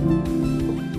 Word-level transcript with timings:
Música 0.00 0.89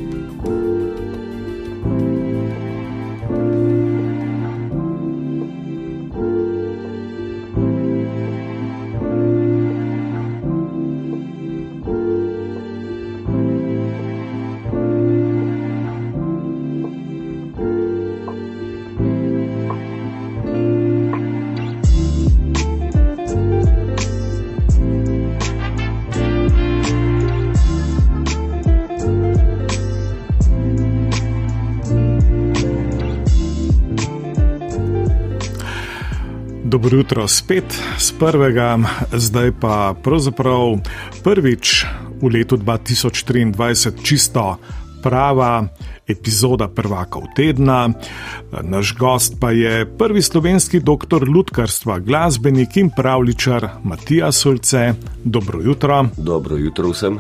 Dobro 36.92 37.00
jutro 37.08 37.28
spet. 37.28 37.64
Z 37.98 38.12
prvega, 38.20 38.76
zdaj 39.16 39.52
pa 39.64 39.96
pravzaprav 40.04 40.84
prvič 41.24 41.86
v 42.20 42.28
letu 42.28 42.60
2023 42.60 44.04
čisto 44.04 44.60
prava 45.02 45.68
epizoda 46.08 46.68
prvakov 46.68 47.24
tedna. 47.36 47.90
Naš 48.62 48.96
gost 48.98 49.36
pa 49.40 49.52
je 49.52 49.86
prvi 49.98 50.22
slovenski 50.22 50.80
doktor 50.80 51.30
lutkarstva, 51.30 52.00
glasbenik 52.00 52.78
in 52.78 52.90
pravličar 52.90 53.70
Matija 53.84 54.32
Sulce. 54.32 54.94
Dobro 55.24 55.62
jutro. 55.62 56.06
Dobro 56.18 56.58
jutro 56.58 56.90
vsem. 56.90 57.20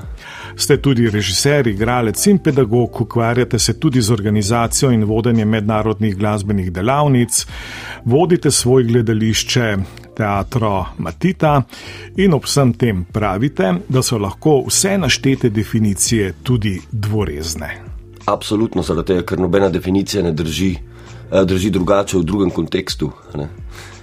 Ste 0.55 0.77
tudi 0.81 1.09
režiser, 1.09 1.67
igralec 1.67 2.27
in 2.27 2.37
pedagog, 2.37 3.01
ukvarjate 3.01 3.59
se 3.59 3.79
tudi 3.79 4.01
z 4.01 4.11
organizacijo 4.11 4.91
in 4.91 5.03
vodenjem 5.03 5.49
mednarodnih 5.49 6.17
glasbenih 6.17 6.71
delavnic, 6.71 7.45
vodite 8.05 8.51
svoj 8.51 8.83
gledališče. 8.83 9.77
Teatro 10.15 10.85
Matita 10.97 11.63
in 12.17 12.33
ob 12.33 12.45
vsem 12.45 12.73
tem 12.73 13.05
pravite, 13.05 13.73
da 13.89 14.03
so 14.03 14.17
lahko 14.17 14.61
vse 14.67 14.97
naštete 14.97 15.49
definicije 15.49 16.33
tudi 16.43 16.79
dvorezne. 16.91 17.71
Absolutno, 18.25 18.83
zaradi 18.83 19.13
tega, 19.13 19.25
ker 19.25 19.39
nobena 19.39 19.69
definicija 19.69 20.23
ne 20.23 20.31
drži, 20.31 20.75
eh, 21.31 21.45
drži 21.45 21.69
drugače 21.69 22.17
v 22.17 22.23
drugem 22.23 22.49
kontekstu. 22.49 23.11
Ne. 23.35 23.49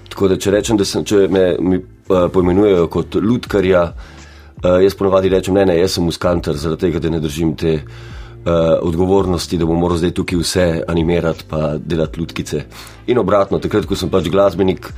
Tako 0.09 0.28
da, 0.28 0.37
če 0.37 0.50
rečem, 0.50 0.77
da 0.77 0.84
sem, 0.89 1.05
če 1.05 1.28
me 1.31 1.42
mi, 1.61 1.77
uh, 1.78 2.25
poimenujejo 2.33 2.89
kot 2.91 3.19
lutkarja, 3.22 3.84
uh, 3.93 4.78
jaz 4.83 4.97
ponovadi 4.98 5.31
rečem, 5.31 5.55
ne, 5.55 5.67
ne, 5.69 5.77
jaz 5.78 5.98
sem 5.98 6.05
muskantar, 6.05 6.56
zaradi 6.59 6.89
tega, 6.89 7.03
da 7.05 7.12
ne 7.12 7.20
držim 7.22 7.53
te 7.61 7.75
uh, 7.78 8.48
odgovornosti, 8.83 9.61
da 9.61 9.69
bom 9.69 9.78
moral 9.78 10.00
zdaj 10.00 10.17
tukaj 10.19 10.41
vse 10.41 10.67
animirati 10.89 11.47
pa 11.50 11.77
delati 11.78 12.20
lutkice. 12.20 12.65
In 13.12 13.22
obratno, 13.22 13.61
takrat, 13.62 13.87
ko 13.87 13.95
sem 13.95 14.11
pač 14.11 14.27
glasbenik, 14.33 14.91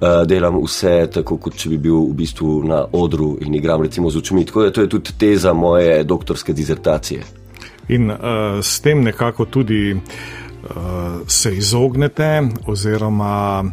uh, 0.00 0.26
delam 0.26 0.60
vse 0.64 1.06
tako, 1.12 1.36
kot 1.36 1.56
če 1.56 1.70
bi 1.74 1.78
bil 1.88 1.98
v 2.10 2.14
bistvu 2.20 2.60
na 2.68 2.84
odru 2.92 3.36
in 3.40 3.54
igram 3.54 3.82
recimo 3.82 4.10
z 4.10 4.22
očmi. 4.22 4.44
Tako 4.44 4.62
da 4.62 4.70
to 4.70 4.84
je 4.84 4.88
tudi 4.88 5.16
teza 5.18 5.52
moje 5.52 6.04
doktorske 6.04 6.52
dizertacije 6.52 7.24
in 7.88 8.10
uh, 8.10 8.18
s 8.62 8.80
tem 8.80 9.02
nekako 9.02 9.44
tudi 9.44 9.94
uh, 9.94 10.00
se 11.28 11.56
izognete, 11.56 12.42
oziroma 12.66 13.64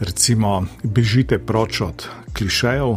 recimo 0.00 0.64
bežite 0.82 1.38
proč 1.38 1.80
od 1.80 2.06
klišejev. 2.32 2.96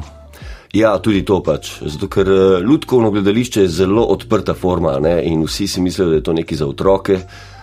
Ja, 0.73 0.98
tudi 1.00 1.23
to 1.26 1.39
pač. 1.44 1.78
Zato, 1.82 2.10
ker 2.12 2.28
ljudsko 2.66 3.00
gledališče 3.12 3.62
je 3.62 3.67
zelo 3.67 4.04
odprta 4.12 4.54
forma 4.54 5.00
ne? 5.00 5.22
in 5.23 5.44
vsi 5.45 5.67
si 5.67 5.82
mislijo, 5.82 6.10
da 6.10 6.16
je 6.16 6.23
to 6.23 6.34
nekaj 6.34 6.58
za 6.58 6.67
otroke, 6.67 7.20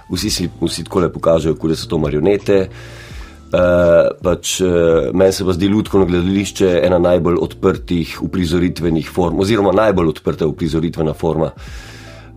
vsi 0.09 0.31
si 0.31 0.49
vsi 0.61 0.85
tako 0.85 1.01
lepo 1.01 1.21
kažejo, 1.21 1.59
da 1.69 1.77
so 1.77 1.89
to 1.89 1.99
marionete. 1.99 2.61
Uh, 2.61 3.02
pač, 3.53 4.59
uh, 4.65 5.11
meni 5.13 5.33
se 5.33 5.45
pa 5.45 5.53
zdi 5.53 5.69
ljudsko 5.69 6.05
gledališče 6.09 6.71
ena 6.87 6.99
najbolj 6.99 7.37
odprtih 7.41 8.19
uprizoritvenih 8.25 9.11
form, 9.13 9.41
oziroma 9.45 9.75
najbolj 9.77 10.15
odprta 10.17 10.49
uprizoritvena 10.49 11.13
forma. 11.13 11.53
Uh, 11.53 11.93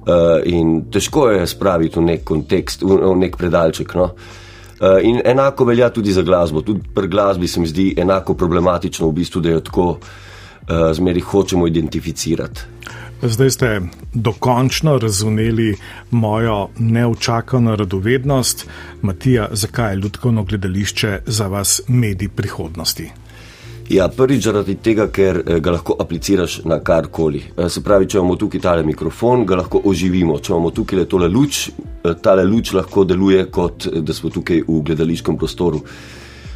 uh, 0.06 0.42
in 0.46 0.86
težko 0.92 1.30
je 1.34 1.48
spraviti 1.48 2.00
v 2.00 2.06
nek 2.06 2.26
kontekst, 2.28 2.86
v, 2.86 3.00
v 3.02 3.16
nek 3.20 3.38
predalček. 3.38 3.96
No? 3.98 4.12
Uh, 4.76 5.00
in 5.02 5.22
enako 5.26 5.70
velja 5.72 5.90
tudi 5.90 6.14
za 6.14 6.22
glasbo. 6.22 6.62
Tudi 6.62 6.86
pri 6.94 7.08
glasbi 7.08 7.48
se 7.48 7.60
mi 7.60 7.68
zdi 7.68 7.94
enako 7.98 8.36
problematično, 8.36 9.10
v 9.10 9.20
bistvu, 9.22 9.42
da 9.42 9.56
jo 9.56 9.64
tako 9.66 9.88
uh, 9.98 10.92
zmeri 10.94 11.24
hočemo 11.24 11.68
identificirati. 11.68 12.74
Zdaj 13.22 13.50
ste 13.50 13.82
dokončno 14.14 14.98
razumeli 14.98 15.76
mojo 16.12 16.70
neučakano 16.80 17.76
radovednost. 17.76 18.68
Matija, 19.02 19.48
zakaj 19.52 19.94
je 19.94 19.96
ljudsko 19.96 20.32
gledališče 20.32 21.20
za 21.26 21.48
vas 21.48 21.82
medij 21.88 22.30
prihodnosti? 22.30 23.12
Ja, 23.90 24.08
prvič 24.10 24.44
zaradi 24.44 24.76
tega, 24.82 25.06
ker 25.14 25.44
eh, 25.46 25.60
ga 25.62 25.76
lahko 25.76 25.96
apliciraš 26.00 26.64
na 26.66 26.80
karkoli. 26.82 27.44
Eh, 27.58 27.70
se 27.70 27.84
pravi, 27.84 28.08
če 28.10 28.18
imamo 28.18 28.36
tukaj 28.36 28.62
tale 28.62 28.84
mikrofon, 28.84 29.46
ga 29.46 29.60
lahko 29.60 29.82
oživimo. 29.86 30.40
Če 30.40 30.54
imamo 30.54 30.72
tukaj 30.74 31.00
le 31.00 31.06
tole 31.06 31.30
luč, 31.30 31.70
eh, 31.70 32.14
tale 32.22 32.44
luč 32.50 32.74
lahko 32.74 33.04
deluje 33.06 33.46
kot 33.52 33.88
da 34.02 34.14
smo 34.14 34.30
tukaj 34.30 34.64
v 34.68 34.82
gledališkem 34.90 35.38
prostoru. 35.38 35.84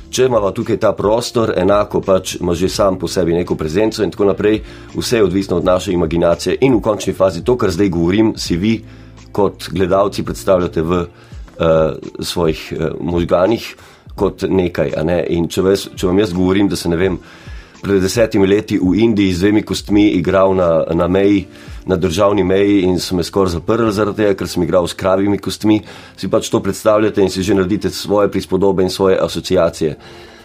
Če 0.09 0.25
imamo 0.25 0.50
tukaj 0.52 0.80
ta 0.81 0.94
prostor, 0.97 1.53
enako 1.58 2.02
pač 2.02 2.36
ima 2.40 2.56
že 2.58 2.70
sam 2.70 2.97
po 3.00 3.08
sebi 3.08 3.34
neko 3.34 3.56
prezenco 3.56 4.03
in 4.03 4.12
tako 4.12 4.25
naprej, 4.31 4.62
vse 4.96 5.18
je 5.18 5.24
odvisno 5.24 5.58
od 5.58 5.66
naše 5.66 5.94
imaginacije 5.94 6.58
in 6.62 6.75
v 6.75 6.81
končni 6.81 7.14
fazi 7.14 7.44
to, 7.44 7.58
kar 7.58 7.72
zdaj 7.72 7.90
govorim, 7.90 8.34
si 8.38 8.58
vi 8.58 8.80
kot 9.31 9.69
gledalci 9.69 10.25
predstavljate 10.25 10.81
v 10.81 11.02
uh, 11.02 11.06
svojih 12.19 12.74
uh, 12.74 12.88
možganih 13.02 13.75
kot 14.16 14.44
nekaj. 14.50 14.98
Ne? 15.06 15.22
In 15.30 15.48
če, 15.48 15.62
ves, 15.62 15.88
če 15.96 16.09
vam 16.09 16.19
jaz 16.19 16.34
govorim, 16.34 16.68
da 16.68 16.75
sem 16.75 16.92
pred 17.80 18.02
desetimi 18.03 18.48
leti 18.48 18.80
v 18.81 19.00
Indiji 19.06 19.34
z 19.34 19.46
dvemi 19.46 19.64
kostmi 19.64 20.09
igral 20.18 20.56
na, 20.56 20.84
na 20.94 21.08
meji, 21.08 21.46
na 21.90 21.98
državni 21.98 22.44
meji 22.46 22.82
in 22.86 23.00
so 23.02 23.18
me 23.18 23.24
skoraj 23.26 23.56
zaprli 23.58 23.92
zaradi 23.94 24.22
tega, 24.22 24.38
ker 24.38 24.48
sem 24.48 24.64
igral 24.64 24.88
s 24.88 24.94
kravimi 24.94 25.40
kostmi, 25.42 25.80
si 26.18 26.30
pač 26.30 26.50
to 26.54 26.62
predstavljate 26.62 27.22
in 27.26 27.34
si 27.34 27.44
že 27.44 27.58
naredite 27.58 27.90
svoje 27.90 28.30
prispodobe 28.32 28.86
in 28.86 28.94
svoje 28.94 29.18
asociacije. 29.18 29.96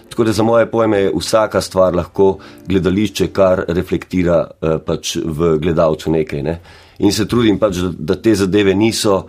Tako 0.09 0.25
da 0.25 0.33
za 0.33 0.43
moje 0.43 0.71
pojme 0.71 0.99
je 0.99 1.13
vsaka 1.17 1.61
stvar 1.61 1.95
lahko 1.97 2.39
gledališče, 2.69 3.29
kar 3.33 3.65
reflektira 3.69 4.45
eh, 4.45 4.79
pač 4.79 5.17
v 5.17 5.59
gledalcu 5.59 6.11
nekaj. 6.11 6.43
Ne? 6.43 6.61
In 6.99 7.13
se 7.13 7.29
trudim 7.29 7.59
pač, 7.59 7.83
da, 7.83 8.15
da 8.15 8.23
te 8.23 8.35
zadeve 8.35 8.75
niso. 8.75 9.25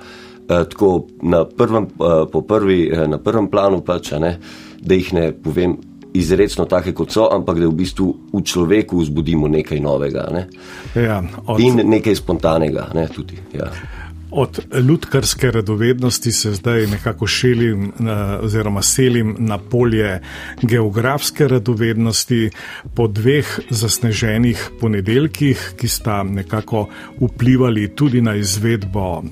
Eh, 0.45 0.63
tako 0.69 1.07
na 1.21 1.45
prvem, 1.45 1.83
eh, 1.83 2.41
prvi, 2.47 2.91
eh, 2.93 3.07
na 3.07 3.17
prvem 3.17 3.47
planu, 3.47 3.81
pač, 3.81 4.11
ne, 4.11 4.37
da 4.81 4.93
jih 4.93 5.13
ne 5.13 5.31
povem 5.33 5.77
izredno 6.15 6.65
take, 6.65 6.93
kot 6.93 7.11
so, 7.11 7.27
ampak 7.31 7.59
da 7.59 7.67
v 7.67 7.75
bistvu 7.75 8.07
v 8.33 8.41
človeku 8.43 9.01
vzbudimo 9.03 9.47
nekaj 9.47 9.79
novega 9.83 10.27
ne. 10.33 10.47
ja, 10.95 11.21
od... 11.45 11.59
in 11.59 11.81
nekaj 11.83 12.15
spontanega. 12.15 12.89
Ne, 12.95 13.07
tudi, 13.11 13.39
ja. 13.53 13.71
Od 14.37 14.59
ljudkarske 14.87 15.51
radovednosti 15.51 16.31
se 16.31 16.51
zdaj 16.53 16.87
nekako 16.87 17.27
šelim, 17.27 17.91
oziroma 18.41 18.81
selim 18.81 19.35
na 19.39 19.57
polje 19.57 20.21
geografske 20.61 21.47
radovednosti 21.47 22.49
po 22.95 23.07
dveh 23.07 23.59
zasneženih 23.69 24.69
ponedeljkih, 24.81 25.73
ki 25.77 25.87
sta 25.87 26.23
nekako 26.23 26.87
vplivali 27.21 27.87
tudi 27.95 28.21
na 28.21 28.35
izvedbo 28.35 29.23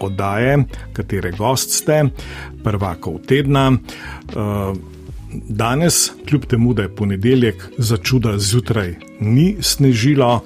oddaje, 0.00 0.58
katere 0.92 1.30
gost 1.38 1.70
ste, 1.70 2.04
prvakov 2.64 3.20
tedna. 3.28 3.72
Danes, 5.32 6.12
kljub 6.28 6.44
temu, 6.44 6.74
da 6.74 6.82
je 6.82 6.94
ponedeljek 6.94 7.68
za 7.78 7.96
čuda 7.96 8.38
zjutraj, 8.38 8.94
ni 9.20 9.56
snežilo, 9.60 10.40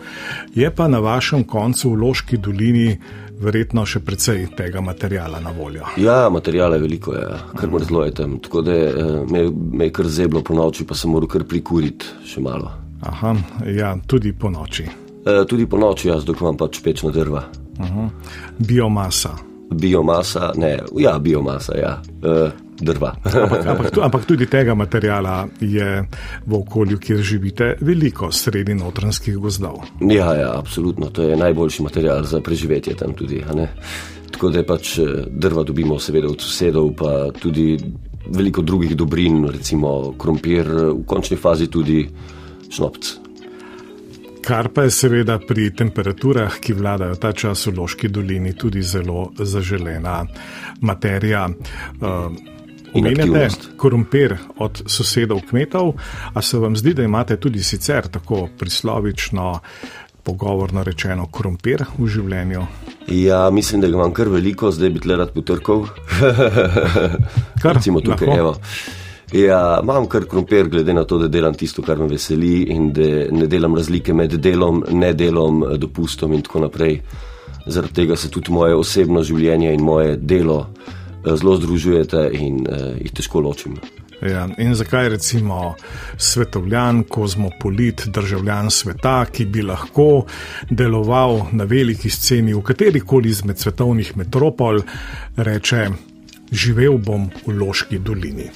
je 0.54 0.70
pa 0.74 0.88
na 0.88 0.98
vašem 0.98 1.44
koncu 1.44 1.90
v 1.90 2.00
Loški 2.02 2.36
dolini 2.36 2.98
verjetno 3.42 3.84
še 3.86 4.00
precej 4.04 4.46
tega 4.56 4.80
materijala 4.80 5.40
na 5.42 5.50
voljo. 5.50 5.86
Ja, 5.98 6.28
materijala 6.30 6.78
je 6.78 6.82
veliko, 6.82 7.14
ja. 7.14 7.38
kar 7.58 7.70
mora 7.70 7.84
zelo 7.84 8.04
je 8.04 8.14
tam. 8.14 8.38
Tako 8.42 8.62
da 8.62 8.74
je, 8.74 8.88
eh, 8.88 9.12
me, 9.30 9.44
me 9.50 9.88
je 9.88 9.92
kar 9.92 10.08
zeblo 10.08 10.42
po 10.42 10.54
noči, 10.54 10.86
pa 10.86 10.94
sem 10.94 11.10
moral 11.10 11.30
kar 11.30 11.44
prikuriti 11.48 12.06
še 12.26 12.42
malo. 12.42 12.70
Aha, 13.02 13.34
ja, 13.66 13.96
tudi 14.06 14.32
po 14.32 14.50
noči. 14.50 14.86
E, 15.26 15.44
tudi 15.48 15.66
po 15.66 15.78
noči, 15.78 16.08
jaz 16.08 16.26
dok 16.26 16.40
imam 16.40 16.58
pač 16.58 16.78
pečno 16.82 17.10
drva. 17.10 17.42
Aha. 17.82 18.08
Biomasa. 18.58 19.34
Biomasa, 19.72 20.52
ne, 20.58 20.76
ja, 21.00 21.16
biomasa, 21.18 21.78
ja. 21.78 21.96
E, 22.22 22.50
drva. 22.82 23.14
ampak, 23.24 23.66
ampak, 23.66 23.98
ampak 24.02 24.26
tudi 24.28 24.46
tega 24.50 24.74
materijala 24.74 25.46
je 25.60 26.02
v 26.46 26.54
okolju, 26.58 26.98
kjer 26.98 27.22
živite, 27.22 27.72
veliko 27.80 28.32
sredi 28.32 28.74
notranskih 28.74 29.38
gozdov. 29.38 29.82
Ja, 30.00 30.34
ja, 30.34 30.52
absolutno. 30.58 31.10
To 31.10 31.22
je 31.22 31.36
najboljši 31.36 31.82
material 31.82 32.24
za 32.24 32.40
preživetje 32.40 32.94
tam 32.94 33.14
tudi. 33.14 33.42
Tako 34.32 34.50
da 34.50 34.62
pač 34.66 34.98
eh, 34.98 35.24
drva 35.28 35.62
dobimo, 35.62 35.98
seveda, 36.00 36.30
od 36.32 36.40
sosedov, 36.40 36.94
pa 36.98 37.30
tudi 37.40 37.76
veliko 38.32 38.62
drugih 38.62 38.96
dobrin, 38.96 39.44
recimo 39.50 40.14
krompir, 40.18 40.68
v 40.68 41.02
končni 41.06 41.36
fazi 41.36 41.68
tudi 41.70 42.06
šnopc. 42.70 43.22
Kar 44.42 44.68
pa 44.74 44.82
je 44.82 44.90
seveda 44.90 45.36
pri 45.38 45.68
temperaturah, 45.70 46.56
ki 46.58 46.74
vladajo 46.74 47.14
ta 47.14 47.30
čas 47.32 47.66
v 47.68 47.76
Loški 47.76 48.08
dolini, 48.10 48.56
tudi 48.58 48.82
zelo 48.82 49.28
zaželena 49.38 50.24
materija. 50.82 51.46
Omenjate 52.94 53.48
korumpir 53.76 54.36
od 54.58 54.82
sosedov 54.86 55.40
kmetov, 55.48 55.94
a 56.34 56.42
se 56.42 56.58
vam 56.58 56.76
zdi, 56.76 56.94
da 56.94 57.02
imate 57.02 57.36
tudi 57.36 57.62
sicer 57.62 58.08
tako 58.08 58.48
prislovično 58.58 59.58
pogovorno 60.22 60.84
rečeno 60.84 61.26
korumpir 61.30 61.84
v 61.98 62.08
življenju? 62.08 62.66
Ja, 63.08 63.50
mislim, 63.50 63.80
da 63.80 63.88
ga 63.88 63.96
imam 63.98 64.12
kar 64.14 64.28
veliko, 64.28 64.70
zdaj 64.70 64.90
bi 64.90 65.02
tle 65.02 65.16
rad 65.16 65.32
potrkal. 65.34 65.86
Kar 67.62 67.78
recimo 67.78 68.00
tukaj, 68.00 68.36
evo. 68.38 68.56
Ja, 69.32 69.80
imam 69.82 70.06
kar 70.12 70.26
krompir, 70.28 70.68
glede 70.68 70.92
na 70.92 71.06
to, 71.08 71.16
da 71.18 71.28
delam 71.32 71.54
tisto, 71.56 71.82
kar 71.82 71.98
me 71.98 72.10
veseli 72.10 72.66
in 72.74 72.90
da 72.92 73.08
ne 73.32 73.46
delam 73.48 73.76
razlike 73.78 74.14
med 74.14 74.36
delom, 74.44 74.82
nedelom, 74.92 75.64
dopustom 75.80 76.34
in 76.36 76.42
tako 76.44 76.66
naprej. 76.66 76.98
Zaradi 77.66 78.02
tega 78.02 78.16
se 78.16 78.28
tudi 78.30 78.52
moje 78.52 78.76
osebno 78.76 79.22
življenje 79.24 79.72
in 79.72 79.84
moje 79.86 80.16
delo 80.18 80.66
zelo 81.24 81.56
združujete 81.56 82.28
in 82.32 82.62
uh, 82.66 82.94
jih 83.00 83.12
težko 83.12 83.40
ločim. 83.40 83.76
Ja, 84.22 84.46
in 84.58 84.74
zakaj 84.78 85.08
recimo 85.08 85.74
svetovljan, 86.16 87.02
kozmopolit, 87.10 88.04
državljan 88.06 88.70
sveta, 88.70 89.24
ki 89.26 89.44
bi 89.50 89.64
lahko 89.66 90.26
deloval 90.70 91.40
na 91.52 91.64
veliki 91.66 92.10
sceni 92.10 92.54
v 92.54 92.62
kateri 92.62 93.00
koli 93.00 93.32
izmed 93.34 93.58
svetovnih 93.58 94.16
metropol, 94.16 94.78
reče: 95.36 95.88
Živel 96.52 96.98
bom 97.02 97.26
v 97.46 97.56
Loški 97.58 97.98
dolini. 97.98 98.46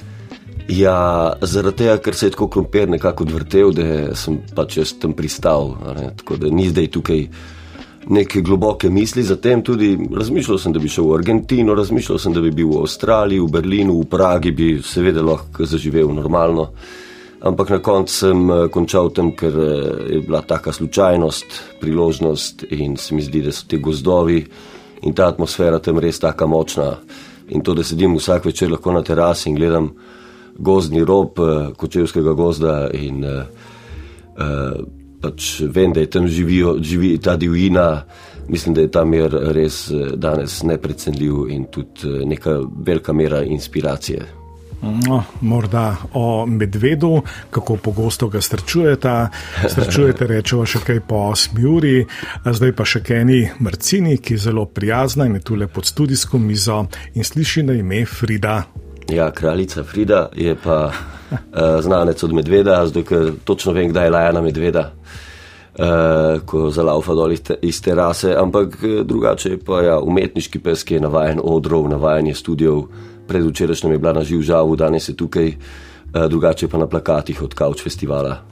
Ja, 0.68 1.32
zaradi 1.42 1.82
tega, 1.82 1.98
ker 2.02 2.14
se 2.14 2.26
je 2.26 2.34
tako 2.34 2.48
krompir 2.48 2.88
nekako 2.90 3.24
odvrtel, 3.24 3.70
da 3.74 4.14
sem 4.18 4.38
pač 4.54 4.78
jaz 4.80 4.94
tam 5.02 5.14
pristal. 5.18 5.74
Tako 6.18 6.36
da 6.42 6.50
ni 6.50 6.68
zdaj 6.70 6.90
tukaj 6.94 7.26
neke 8.08 8.40
globoke 8.40 8.90
misli. 8.90 9.22
Zatem 9.22 9.62
tudi 9.62 9.98
razmišljal 10.16 10.58
sem, 10.58 10.72
da 10.72 10.78
bi 10.78 10.88
šel 10.88 11.08
v 11.10 11.18
Argentino, 11.18 11.74
razmišljal 11.74 12.18
sem, 12.18 12.32
da 12.32 12.40
bi 12.40 12.50
bil 12.50 12.70
v 12.70 12.84
Avstraliji, 12.84 13.40
v 13.40 13.50
Berlinu, 13.50 13.98
v 14.00 14.08
Pragi, 14.10 14.52
bi 14.52 14.76
seveda 14.82 15.22
lahko 15.22 15.66
zaživel 15.66 16.12
normalno. 16.14 16.70
Ampak 17.46 17.70
na 17.70 17.78
koncu 17.78 18.14
sem 18.14 18.50
eh, 18.50 18.68
končal 18.72 19.10
tam, 19.14 19.30
ker 19.36 19.52
eh, 19.52 20.14
je 20.14 20.20
bila 20.26 20.42
taka 20.42 20.72
slučajnost, 20.72 21.62
priložnost 21.80 22.64
in 22.70 22.96
se 22.96 23.14
mi 23.14 23.22
zdi, 23.22 23.42
da 23.42 23.52
so 23.52 23.66
ti 23.68 23.78
gozdovi 23.78 24.40
in 25.02 25.14
ta 25.14 25.28
atmosfera 25.28 25.78
tam 25.78 25.98
res 25.98 26.18
tako 26.18 26.46
močna. 26.46 26.94
In 27.48 27.62
to, 27.62 27.74
da 27.74 27.84
sedim 27.84 28.16
vsak 28.16 28.48
večer 28.48 28.70
lahko 28.72 28.92
na 28.92 29.02
terasi 29.02 29.50
in 29.50 29.56
gledam 29.56 29.90
gozdni 30.58 31.04
rob 31.04 31.38
eh, 31.38 31.72
kočevskega 31.76 32.32
gozda 32.32 32.88
in 32.92 33.24
uh, 33.24 33.44
pač 35.26 35.60
vem, 35.60 35.92
da 35.92 36.00
je 36.00 36.10
tam 36.10 36.28
živijo, 36.28 36.76
živi 36.82 37.18
ta 37.18 37.36
divjina. 37.36 38.04
Mislim, 38.48 38.74
da 38.74 38.80
je 38.80 38.90
ta 38.94 39.04
mir 39.04 39.32
res 39.56 39.88
eh, 39.90 40.12
danes 40.14 40.60
neprecenljiv 40.62 41.48
in 41.50 41.66
tudi 41.70 42.06
eh, 42.06 42.24
neka 42.26 42.60
velika 42.86 43.12
mera 43.12 43.42
inspiracije. 43.42 44.26
No, 44.82 45.22
morda 45.40 45.96
o 46.14 46.46
medvedu, 46.46 47.22
kako 47.50 47.76
pogosto 47.76 48.28
ga 48.28 48.40
srečujete. 48.40 49.14
Srečujete, 49.74 50.28
rečemo, 50.30 50.66
še 50.68 50.82
kaj 50.84 51.00
po 51.08 51.22
8 51.32 51.64
uri, 51.66 51.94
zdaj 52.44 52.74
pa 52.76 52.86
še 52.86 53.00
Kenny 53.02 53.40
Marcini, 53.58 54.18
ki 54.20 54.36
je 54.36 54.44
zelo 54.46 54.66
prijazna 54.68 55.26
in 55.26 55.40
je 55.40 55.46
tu 55.48 55.56
le 55.56 55.66
pod 55.66 55.88
studijsko 55.88 56.38
mizo 56.38 56.84
in 57.14 57.24
sliši 57.24 57.64
na 57.66 57.74
ime 57.80 58.04
Frida. 58.06 58.60
Ja, 59.10 59.30
kraljica 59.30 59.82
Frida 59.84 60.28
je 60.36 60.54
pa 60.54 60.90
uh, 60.90 61.38
znanec 61.80 62.22
od 62.22 62.34
medveda, 62.36 62.82
zdaj 62.86 63.04
ker 63.08 63.32
točno 63.48 63.72
vem, 63.72 63.90
kdaj 63.90 64.06
je 64.06 64.14
lajana 64.18 64.44
medveda 64.44 64.90
uh, 65.78 66.40
ko 66.46 66.70
zalaufa 66.70 67.14
dol 67.14 67.34
iz 67.62 67.80
terase, 67.82 68.34
ampak 68.36 68.78
eh, 68.82 69.04
drugače 69.04 69.58
pa 69.64 69.80
je 69.80 69.88
ja, 69.88 69.98
umetniški 70.00 70.58
pes, 70.58 70.84
ki 70.84 70.98
je 70.98 71.04
navajen 71.06 71.40
odrov, 71.42 71.88
navajen 71.88 72.26
je 72.32 72.34
studijev, 72.34 72.82
predvčerajšnjem 73.28 73.92
je 73.92 73.98
bila 73.98 74.12
na 74.12 74.24
živ 74.24 74.42
žavu, 74.42 74.76
danes 74.76 75.08
je 75.08 75.16
tukaj, 75.16 75.52
uh, 75.52 76.26
drugače 76.28 76.68
pa 76.68 76.78
na 76.78 76.86
plakatih 76.86 77.42
od 77.42 77.54
Kauč 77.54 77.82
festivala. 77.82 78.42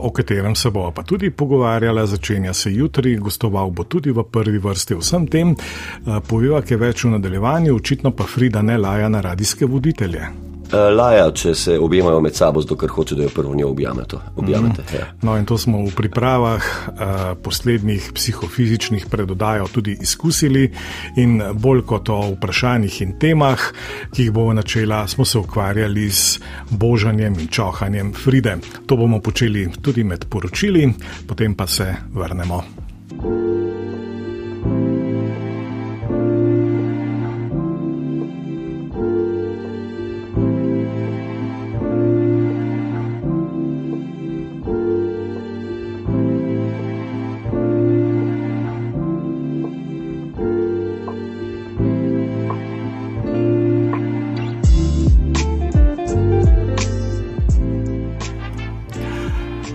O 0.00 0.10
katerem 0.10 0.54
se 0.56 0.70
bo 0.70 0.86
pa 0.94 1.02
tudi 1.02 1.30
pogovarjala, 1.30 2.06
začenja 2.06 2.54
se 2.54 2.72
jutri, 2.72 3.16
gostoval 3.16 3.70
bo 3.70 3.84
tudi 3.84 4.10
v 4.10 4.24
prvi 4.24 4.58
vrsti 4.58 4.96
vsem 4.96 5.26
tem. 5.28 5.52
Poveva, 6.28 6.62
kaj 6.64 6.80
več 6.80 7.04
v 7.04 7.18
nadaljevanju, 7.18 7.76
očitno 7.76 8.16
pa 8.16 8.24
Frida 8.24 8.62
ne 8.62 8.78
laja 8.78 9.12
na 9.12 9.20
radijske 9.20 9.66
voditelje. 9.66 10.47
Eh, 10.68 10.76
laja, 10.76 11.30
če 11.32 11.54
se 11.56 11.78
objemajo 11.80 12.20
med 12.20 12.34
sabo, 12.36 12.60
zato 12.60 12.76
ker 12.76 12.90
hoče, 12.92 13.16
da 13.16 13.24
jo 13.24 13.32
prvo 13.32 13.54
njo 13.56 13.70
objamete. 13.70 14.18
objamete 14.36 14.82
mm. 14.82 14.96
ja. 14.96 15.06
No, 15.22 15.36
in 15.38 15.46
to 15.48 15.56
smo 15.58 15.80
v 15.86 15.92
pripravah 15.96 16.62
uh, 16.62 16.96
poslednjih 17.42 18.10
psihofizičnih 18.14 19.06
predodajal 19.10 19.68
tudi 19.72 19.96
izkusili 20.00 20.66
in 21.16 21.40
bolj 21.54 21.82
kot 21.88 22.08
o 22.12 22.18
vprašanjih 22.34 23.00
in 23.02 23.14
temah, 23.18 23.64
ki 24.12 24.28
jih 24.28 24.32
bomo 24.32 24.52
načela, 24.52 25.06
smo 25.08 25.24
se 25.24 25.38
ukvarjali 25.38 26.10
z 26.10 26.40
božanjem 26.70 27.38
in 27.40 27.48
čohanjem 27.48 28.12
Fride. 28.12 28.58
To 28.86 28.96
bomo 28.96 29.22
počeli 29.24 29.70
tudi 29.82 30.04
med 30.04 30.28
poročili, 30.28 30.92
potem 31.26 31.54
pa 31.54 31.66
se 31.66 31.94
vrnemo. 32.12 32.87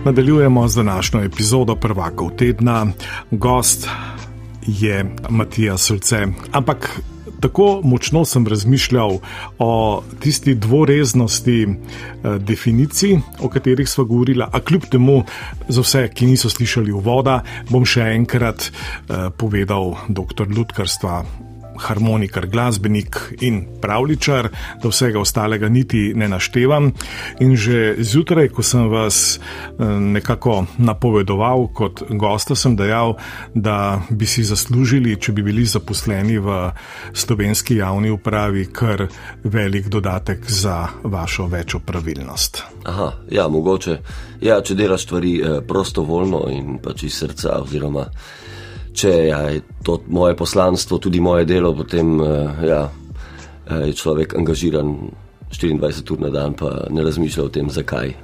Nadaljujemo 0.04 0.68
z 0.68 0.76
današnjo 0.76 1.20
epizodo 1.20 1.76
prvakov 1.76 2.30
tedna. 2.30 2.86
Gost 3.30 3.88
je 4.66 5.14
Matija 5.28 5.78
Srce. 5.78 6.26
Ampak 6.52 7.00
tako 7.40 7.80
močno 7.84 8.24
sem 8.24 8.46
razmišljal 8.46 9.18
o 9.58 10.02
tisti 10.20 10.54
dvoreznosti 10.54 11.62
eh, 11.62 12.38
definicij, 12.38 13.18
o 13.40 13.48
katerih 13.48 13.88
smo 13.88 14.04
govorili, 14.04 14.44
a 14.52 14.60
kljub 14.60 14.82
temu, 14.90 15.22
za 15.68 15.80
vse, 15.80 16.08
ki 16.14 16.26
niso 16.26 16.50
slišali 16.50 16.92
uvoda, 16.92 17.42
bom 17.70 17.84
še 17.84 18.00
enkrat 18.00 18.68
eh, 18.68 19.30
povedal 19.36 19.94
dr. 20.08 20.48
Ludkarstva 20.56 21.24
harmonikar, 21.78 22.46
glasbenik 22.46 23.18
in 23.40 23.64
pravličar, 23.80 24.48
da 24.82 24.88
vsega 24.88 25.20
ostalega 25.20 25.68
niti 25.68 26.12
ne 26.14 26.28
naštevam. 26.28 26.92
In 27.40 27.56
že 27.56 27.94
zjutraj, 27.98 28.48
ko 28.48 28.62
sem 28.62 28.88
vas 28.88 29.38
eh, 29.38 29.84
nekako 29.84 30.64
napovedoval 30.78 31.68
kot 31.74 32.02
gosta, 32.10 32.54
sem 32.54 32.76
dejal, 32.76 33.16
da 33.54 34.02
bi 34.10 34.26
si 34.26 34.44
zaslužili, 34.44 35.16
če 35.20 35.32
bi 35.32 35.42
bili 35.42 35.64
zaposleni 35.64 36.38
v 36.38 36.70
slovenski 37.12 37.76
javni 37.76 38.10
upravi, 38.10 38.66
kar 38.72 39.06
velik 39.44 39.88
dodatek 39.88 40.50
za 40.50 40.88
vašo 41.02 41.46
večjo 41.46 41.80
pravilnost. 41.80 42.62
Aha, 42.84 43.12
ja, 43.30 43.48
mogoče. 43.48 43.98
Ja, 44.40 44.60
če 44.62 44.74
delaš 44.74 45.06
stvari 45.08 45.36
eh, 45.40 45.60
prostovoljno 45.68 46.46
in 46.52 46.78
pač 46.82 47.06
iz 47.08 47.18
srca 47.18 47.58
oziroma 47.62 48.06
če 48.94 49.12
ja, 49.28 49.40
je 49.50 49.62
to 49.82 49.98
moje 50.06 50.36
poslanstvo, 50.36 50.98
tudi 50.98 51.20
moje 51.20 51.44
delo, 51.44 51.74
potem 51.74 52.14
uh, 52.20 52.62
ja, 52.64 52.82
je 53.84 53.92
človek 53.92 54.36
angažiran 54.38 54.94
24 55.50 56.12
ur 56.12 56.20
na 56.20 56.30
dan, 56.30 56.54
pa 56.58 56.86
ne 56.90 57.02
razmišlja 57.04 57.44
o 57.44 57.48
tem, 57.52 57.70
zakaj. 57.70 58.14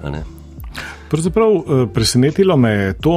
Pravzaprav 1.11 1.51
eh, 1.51 1.87
presenetilo 1.95 2.57
me 2.57 2.71
je 2.71 2.93
to, 3.03 3.15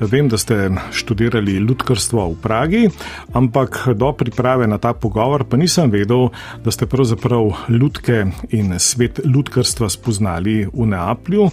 vem, 0.00 0.28
da 0.28 0.38
ste 0.38 0.70
študirali 0.94 1.52
ljudkarstvo 1.52 2.28
v 2.28 2.36
Pragi, 2.42 2.82
ampak 3.32 3.88
do 3.94 4.12
priprave 4.12 4.66
na 4.66 4.78
ta 4.78 4.92
pogovor 4.94 5.44
pa 5.44 5.56
nisem 5.56 5.90
vedel, 5.90 6.28
da 6.64 6.70
ste 6.70 6.86
pravzaprav 6.86 7.50
ljudke 7.68 8.24
in 8.50 8.78
svet 8.78 9.20
ljudkarstva 9.24 9.88
spoznali 9.90 10.66
v 10.72 10.86
Neaplju, 10.86 11.50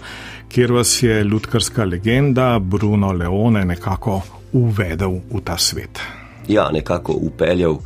kjer 0.50 0.74
vas 0.74 1.04
je 1.04 1.24
ljudkarska 1.24 1.86
legenda 1.86 2.60
Bruno 2.60 3.12
Leone 3.12 3.66
nekako 3.66 4.22
uvedel 4.54 5.22
v 5.30 5.42
ta 5.44 5.58
svet. 5.58 6.00
Ja, 6.48 6.70
nekako 6.72 7.14
upeljal. 7.14 7.80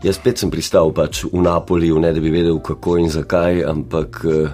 Jaz 0.00 0.16
spet 0.16 0.40
sem 0.40 0.48
pristal 0.48 0.94
pač 0.96 1.26
v 1.28 1.42
Napoliju, 1.44 1.98
ne 2.00 2.12
da 2.16 2.20
bi 2.20 2.32
vedel, 2.32 2.56
kako 2.64 2.96
in 3.02 3.10
zakaj, 3.12 3.64
ampak 3.68 4.22
eh, 4.24 4.48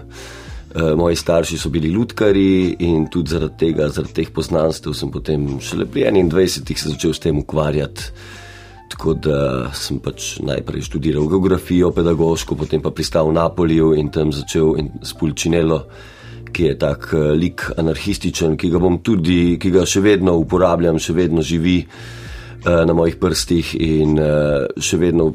eh 0.75 0.95
moji 0.99 1.17
starši 1.17 1.59
so 1.59 1.71
bili 1.71 1.93
lutkari 1.95 2.75
in 2.83 3.07
tudi 3.07 3.31
zaradi 3.31 3.55
tega, 3.59 3.87
zaradi 3.89 4.15
teh 4.15 4.33
poznanstev, 4.35 4.95
sem 4.95 5.11
potem 5.11 5.61
šele 5.61 5.87
pri 5.87 6.11
21. 6.11 6.77
se 6.77 6.91
začel 6.91 7.15
s 7.15 7.23
tem 7.23 7.39
ukvarjati. 7.39 8.11
Tako 8.91 9.15
da 9.15 9.71
sem 9.75 9.99
pač 9.99 10.39
najprej 10.43 10.83
študiral 10.83 11.27
geografijo, 11.31 11.91
pedagoško, 11.91 12.55
potem 12.55 12.83
pa 12.83 12.91
pristal 12.91 13.31
v 13.31 13.39
Napoliju 13.39 13.95
in 13.95 14.11
tam 14.11 14.33
začel 14.33 14.79
in 14.79 14.91
s 15.03 15.15
Pulčinelo 15.15 15.87
ki 16.53 16.71
je 16.71 16.79
tak 16.79 17.11
uh, 17.13 17.33
lik 17.37 17.65
anarhističen, 17.79 18.57
ki 18.57 18.71
ga 18.71 18.81
bom 18.83 19.01
tudi, 19.05 19.57
ki 19.61 19.71
ga 19.75 19.87
še 19.87 20.03
vedno 20.05 20.37
uporabljam, 20.41 20.99
še 20.99 21.17
vedno 21.17 21.43
živi 21.43 21.79
uh, 21.87 22.85
na 22.87 22.93
mojih 22.97 23.19
prstih 23.21 23.75
in 23.81 24.19
uh, 24.19 24.67
še 24.79 25.01
vedno 25.01 25.33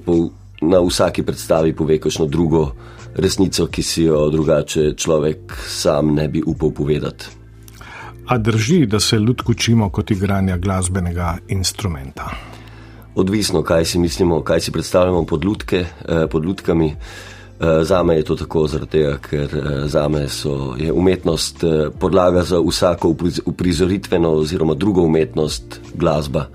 na 0.61 0.79
vsaki 0.85 1.25
predstavi 1.25 1.73
pove 1.73 1.97
kakšno 1.99 2.27
drugo 2.29 2.71
resnico, 3.15 3.67
ki 3.67 3.83
si 3.83 4.05
jo 4.05 4.29
drugače 4.29 4.93
človek 4.95 5.55
sam 5.67 6.13
ne 6.15 6.27
bi 6.29 6.43
upal 6.45 6.71
povedati. 6.71 7.25
A 8.31 8.37
drži, 8.37 8.85
da 8.85 8.99
se 8.99 9.17
ljudko 9.19 9.51
učimo 9.51 9.89
kot 9.89 10.11
igranja 10.11 10.57
glasbenega 10.57 11.37
instrumenta? 11.49 12.29
Odvisno, 13.15 13.63
kaj 13.63 13.85
si 13.85 13.99
mislimo, 13.99 14.39
kaj 14.41 14.61
si 14.61 14.71
predstavljamo 14.71 15.25
pod, 15.25 15.43
ljudke, 15.43 15.85
eh, 15.85 16.27
pod 16.31 16.45
ljudkami. 16.45 16.87
Eh, 16.87 17.40
za 17.83 18.03
me 18.03 18.15
je 18.15 18.23
to 18.23 18.35
tako, 18.35 18.67
tega, 18.67 19.17
ker 19.17 19.49
eh, 19.55 19.87
za 19.87 20.07
me 20.07 20.27
so, 20.29 20.75
je 20.77 20.91
umetnost 20.91 21.63
podlaga 21.99 22.43
za 22.43 22.59
vsako 22.59 23.15
uprizoritveno 23.45 24.31
oziroma 24.31 24.73
drugo 24.73 25.01
umetnost, 25.01 25.79
glasba. 25.93 26.45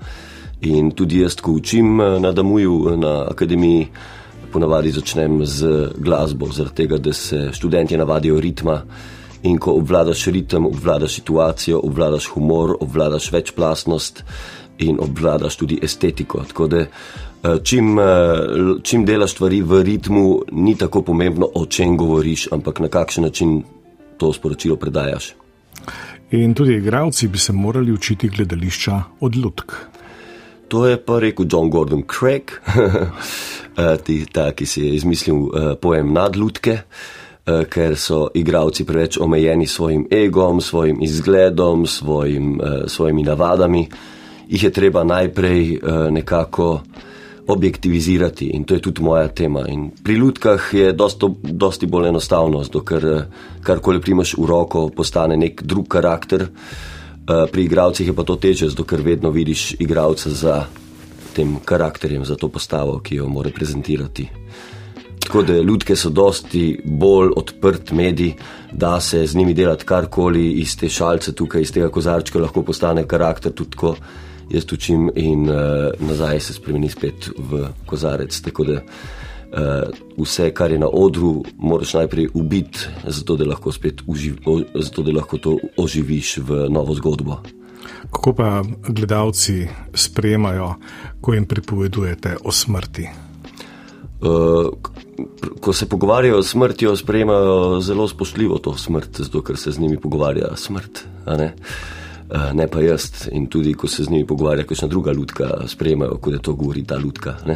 In 0.61 0.91
tudi 0.91 1.19
jaz, 1.19 1.35
ko 1.35 1.51
učim 1.51 1.97
na 1.97 2.31
Damuju, 2.31 2.97
na 2.97 3.27
akademiji, 3.31 3.87
ponavadi 4.51 4.91
začnem 4.91 5.45
z 5.45 5.89
glasbo, 5.97 6.49
tega, 6.75 6.97
da 6.97 7.13
se 7.13 7.49
študenti 7.53 7.97
navadijo 7.97 8.39
ritma. 8.39 8.81
In 9.43 9.57
ko 9.57 9.75
obvladaš 9.77 10.25
ritem, 10.25 10.65
obvladaš 10.65 11.13
situacijo, 11.13 11.79
obvladaš 11.83 12.25
humor, 12.25 12.75
obvladaš 12.79 13.31
večplastnost 13.31 14.23
in 14.77 14.97
obvladaš 14.99 15.55
tudi 15.57 15.79
estetiko. 15.83 16.43
Tako 16.47 16.67
da, 16.67 16.77
eh, 16.77 16.87
čim, 17.63 17.99
eh, 17.99 18.03
čim 18.83 19.05
delaš 19.05 19.31
stvari 19.31 19.61
v 19.61 19.81
ritmu, 19.83 20.41
ni 20.51 20.75
tako 20.77 21.01
pomembno, 21.01 21.49
o 21.53 21.65
čem 21.65 21.97
govoriš, 21.97 22.47
ampak 22.51 22.79
na 22.79 22.87
kakšen 22.87 23.23
način 23.23 23.63
to 24.17 24.33
sporočilo 24.33 24.75
predajaš. 24.75 25.33
In 26.31 26.53
tudi 26.53 26.75
igravci 26.75 27.27
bi 27.27 27.37
se 27.37 27.53
morali 27.53 27.91
učiti 27.91 28.29
gledališča 28.29 29.01
od 29.19 29.35
ljudk. 29.35 29.73
To 30.67 30.87
je 30.87 30.97
pa 31.05 31.19
rekel 31.19 31.45
John 31.51 31.69
Gordon 31.69 32.03
Craig, 32.19 32.51
eh, 33.77 34.25
ta, 34.31 34.51
ki 34.51 34.65
si 34.65 34.81
je 34.81 34.95
izmislil 34.95 35.47
pojem 35.81 36.13
nadludke. 36.13 36.79
Eh, 37.47 37.63
ker 37.71 37.93
so 37.95 38.25
igravci 38.35 38.83
preveč 38.83 39.17
omejeni 39.23 39.67
s 39.67 39.77
svojim 39.79 40.01
egom, 40.11 40.59
svojim 40.61 40.97
izgledom, 41.01 41.85
svojim, 41.87 42.59
eh, 42.61 42.87
svojimi 42.87 43.23
navadami. 43.23 43.87
Jih 44.47 44.63
je 44.63 44.71
treba 44.71 45.03
najprej 45.03 45.75
eh, 45.75 46.11
nekako 46.11 46.81
objektivizirati 47.47 48.45
in 48.45 48.63
to 48.63 48.73
je 48.73 48.81
tudi 48.81 49.01
moja 49.01 49.27
tema. 49.27 49.65
In 49.67 49.89
pri 50.03 50.13
ljudkah 50.13 50.73
je 50.73 50.93
dosto, 50.93 51.35
dosti 51.43 51.85
bolj 51.85 52.09
enostavno, 52.09 52.63
ker 52.85 53.25
karkoli 53.63 54.01
primaš 54.01 54.35
v 54.37 54.45
roko, 54.45 54.89
postane 54.89 55.37
nek 55.37 55.63
drug 55.63 55.87
karakter. 55.87 56.47
Pri 57.51 57.63
igravcih 57.63 58.07
je 58.07 58.15
pa 58.15 58.23
to 58.23 58.35
teže, 58.35 58.69
zato 58.69 58.83
ker 58.83 59.01
vedno 59.01 59.29
vidiš 59.29 59.73
igravca 59.79 60.29
za 60.29 60.65
tem 61.35 61.57
karakterjem, 61.65 62.25
za 62.25 62.35
to 62.35 62.47
postavo, 62.49 62.99
ki 62.99 63.15
jo 63.15 63.27
mora 63.29 63.49
prezentirati. 63.55 64.27
Tako 65.19 65.41
da 65.43 65.59
ljudke 65.59 65.95
so 65.95 66.09
dosti 66.09 66.79
bolj 66.85 67.33
odprt 67.35 67.91
medij, 67.91 68.33
da 68.71 68.99
se 68.99 69.25
z 69.27 69.35
njimi 69.35 69.53
delati 69.53 69.85
karkoli 69.85 70.51
iz 70.61 70.77
te 70.77 70.89
šalce 70.89 71.35
tukaj, 71.35 71.61
iz 71.61 71.71
tega 71.71 71.89
kozarčka 71.89 72.39
lahko 72.39 72.63
postane 72.63 73.03
karakter 73.07 73.51
tudi 73.51 73.75
tako. 73.75 73.95
Jaz 74.49 74.63
učim 74.73 75.09
in 75.15 75.49
uh, 75.49 75.55
nazaj 75.99 76.39
se 76.39 76.53
spremeni 76.53 76.89
spet 76.89 77.29
v 77.37 77.67
kozarec. 77.85 78.41
Tako 78.41 78.63
da 78.63 78.79
uh, 78.79 79.89
vse, 80.17 80.51
kar 80.53 80.71
je 80.71 80.79
na 80.79 80.87
odru, 80.87 81.43
moraš 81.57 81.93
najprej 81.93 82.29
ubiti, 82.33 82.87
zato 83.07 83.35
da 83.35 83.45
lahko 83.45 83.71
spet 83.71 84.01
uživ, 84.07 84.37
o, 84.45 84.61
zato, 84.75 85.03
da 85.03 85.11
lahko 85.11 85.37
to 85.37 85.57
oživiš 85.77 86.37
v 86.37 86.67
novo 86.69 86.95
zgodbo. 86.95 87.41
Kako 88.11 88.33
pa 88.33 88.63
gledalci 88.87 89.67
sprejemajo, 89.93 90.73
ko 91.21 91.33
jim 91.33 91.45
pripovedujete 91.45 92.37
o 92.43 92.51
smrti? 92.51 93.07
Uh, 94.21 94.71
ko 95.59 95.73
se 95.73 95.89
pogovarjajo 95.89 96.39
o 96.39 96.43
smrti, 96.43 96.87
sprejemajo 96.95 97.81
zelo 97.81 98.07
spoštljivo 98.07 98.57
to 98.57 98.77
smrt, 98.77 99.21
zato 99.27 99.41
ker 99.43 99.57
se 99.57 99.71
z 99.71 99.79
njimi 99.79 99.99
pogovarja 99.99 100.55
smrt? 100.55 101.03
Uh, 101.25 101.51
ne 102.53 102.67
pa 102.67 102.81
jaz. 102.81 103.27
In 103.31 103.47
tudi, 103.47 103.73
ko 103.73 103.87
se 103.87 104.03
z 104.03 104.09
njimi 104.09 104.27
pogovarja 104.27 104.63
kakšna 104.63 104.87
druga 104.87 105.11
ljudka, 105.11 105.67
sprejemajo, 105.67 106.17
kot 106.21 106.33
je 106.33 106.39
to 106.41 106.53
govori 106.53 106.83
ta 106.83 106.97
ljudka. 106.97 107.35
Uh, 107.47 107.55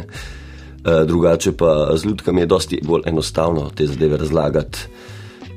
drugače 1.06 1.52
pa 1.52 1.96
z 1.96 2.04
ljudkami 2.04 2.40
je 2.40 2.46
dosti 2.46 2.80
bolj 2.84 3.02
enostavno 3.06 3.70
te 3.74 3.86
zadeve 3.86 4.16
razlagati. 4.16 4.78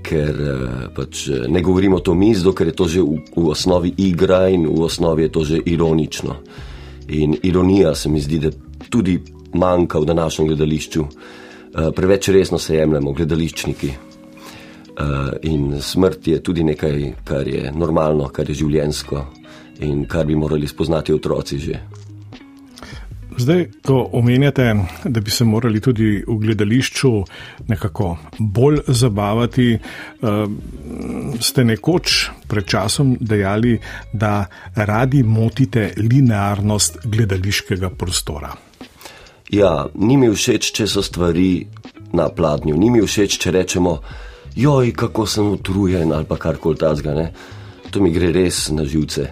Ker 0.05 0.35
pač 0.95 1.27
ne 1.49 1.61
govorimo 1.61 1.99
to 1.99 2.13
mi, 2.13 2.35
zato 2.35 2.53
ker 2.53 2.67
je 2.67 2.75
to 2.77 2.87
že 2.87 3.01
v, 3.01 3.23
v 3.35 3.47
osnovi 3.49 3.93
igra 3.97 4.49
in 4.53 4.67
v 4.69 4.83
osnovi 4.85 5.23
je 5.23 5.31
to 5.31 5.43
že 5.43 5.59
ironično. 5.65 6.35
In 7.07 7.37
ironija 7.43 7.95
se 7.95 8.09
mi 8.09 8.21
zdi, 8.21 8.39
da 8.39 8.51
tudi 8.89 9.17
manjka 9.53 9.99
v 9.99 10.05
današnjem 10.05 10.47
gledališču. 10.47 11.05
Preveč 11.95 12.29
resno 12.29 12.59
se 12.59 12.75
jemljemo, 12.75 13.13
gledališčniki. 13.13 13.91
Uh, 14.95 15.33
in 15.43 15.81
smrt 15.81 16.27
je 16.27 16.39
tudi 16.43 16.63
nekaj, 16.63 17.13
kar 17.23 17.47
je 17.47 17.71
normalno, 17.75 18.29
kar 18.31 18.47
je 18.49 18.55
življensko 18.55 19.25
in 19.83 20.05
kar 20.07 20.23
bi 20.25 20.35
morali 20.39 20.67
spoznati 20.67 21.13
otroci 21.13 21.59
že. 21.59 21.79
Zdaj, 23.37 23.65
ko 23.83 24.09
omenjate, 24.13 24.75
da 25.03 25.19
bi 25.19 25.31
se 25.31 25.43
morali 25.43 25.81
tudi 25.81 26.23
v 26.27 26.37
gledališču 26.39 27.09
nekako 27.67 28.17
bolj 28.39 28.77
zabavati, 28.87 29.79
ste 31.39 31.63
nekoč 31.63 32.29
pred 32.47 32.65
časom 32.65 33.17
dejali, 33.19 33.75
da 34.13 34.45
radi 34.75 35.23
motite 35.23 35.91
linearnost 35.97 37.03
gledališkega 37.03 37.89
prostora. 37.89 38.53
Ja, 39.51 39.87
ni 39.95 40.17
mi 40.17 40.31
všeč, 40.31 40.71
če 40.71 40.87
so 40.87 41.03
stvari 41.03 41.67
na 42.15 42.29
pladnju, 42.29 42.77
ni 42.79 42.89
mi 42.89 43.03
všeč, 43.03 43.35
če 43.43 43.51
rečemo, 43.51 43.99
joj, 44.55 44.91
kako 44.93 45.25
sem 45.25 45.47
utrujen 45.51 46.13
ali 46.13 46.25
pa 46.25 46.37
karkoli 46.37 46.77
tazga. 46.77 47.13
Ne? 47.13 47.31
To 47.91 48.01
mi 48.01 48.11
gre 48.11 48.31
res 48.31 48.69
na 48.71 48.85
živce. 48.85 49.29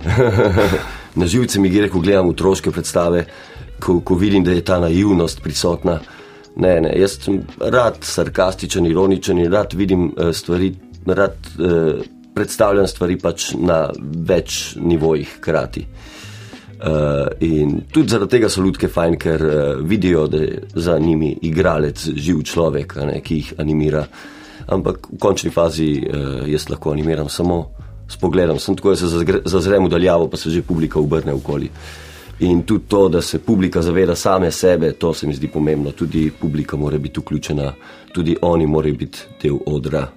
na 1.19 1.27
živce 1.27 1.59
mi 1.59 1.69
gre, 1.69 1.89
ko 1.89 1.99
gledam 1.99 2.29
otroške 2.29 2.71
predstave, 2.71 3.25
ko, 3.79 3.99
ko 3.99 4.15
vidim, 4.15 4.43
da 4.43 4.51
je 4.51 4.63
ta 4.63 4.79
naivnost 4.79 5.41
prisotna. 5.43 5.99
Ne, 6.55 6.73
ne, 6.81 6.91
jaz 6.99 7.17
sem 7.23 7.39
rad 7.59 8.03
sarkastičen, 8.05 8.85
ironičen 8.85 9.39
in 9.41 9.51
rad 9.51 9.73
vidim 9.73 10.11
uh, 10.11 10.29
stvari, 10.31 10.69
rad 11.05 11.47
uh, 11.57 12.03
predstavljam 12.33 12.87
stvari 12.87 13.17
pač 13.17 13.53
na 13.57 13.87
več 14.29 14.75
nivojih 14.77 15.39
hkrati. 15.39 15.85
Uh, 16.83 17.31
in 17.39 17.79
tudi 17.91 18.11
zaradi 18.11 18.35
tega 18.35 18.49
so 18.51 18.61
ljudje 18.61 18.89
fajn, 18.91 19.17
ker 19.17 19.43
uh, 19.47 19.57
vidijo, 19.81 20.27
da 20.27 20.37
je 20.43 20.61
za 20.75 20.99
njimi 20.99 21.31
igralec, 21.41 22.05
živ 22.15 22.43
človek, 22.43 22.95
ne, 23.07 23.19
ki 23.23 23.41
jih 23.41 23.53
animira. 23.57 24.05
Ampak 24.67 25.07
v 25.11 25.17
končni 25.19 25.51
fazi 25.51 26.03
uh, 26.03 26.47
jaz 26.49 26.69
lahko 26.69 26.91
animiram 26.91 27.29
samo 27.29 27.65
s 28.09 28.17
pogledom, 28.17 28.59
sem 28.59 28.75
tako, 28.75 28.89
da 28.89 28.95
se 28.95 29.07
zazrem 29.45 29.85
v 29.85 29.89
daljavo, 29.89 30.27
pa 30.27 30.37
se 30.37 30.49
že 30.49 30.61
publika 30.61 30.99
obrne 30.99 31.33
okoli. 31.33 31.69
In 32.39 32.63
tudi 32.63 32.85
to, 32.87 33.09
da 33.09 33.21
se 33.21 33.39
publika 33.39 33.81
zaveda 33.81 34.15
same 34.15 34.51
sebe, 34.51 34.91
to 34.93 35.13
se 35.13 35.27
mi 35.27 35.33
zdi 35.33 35.47
pomembno. 35.47 35.91
Tudi 35.91 36.31
publika 36.41 36.77
mora 36.77 36.97
biti 36.97 37.19
vključena, 37.19 37.73
tudi 38.13 38.35
oni 38.41 38.67
morajo 38.67 38.95
biti 38.95 39.19
del 39.43 39.57
odra. 39.65 40.07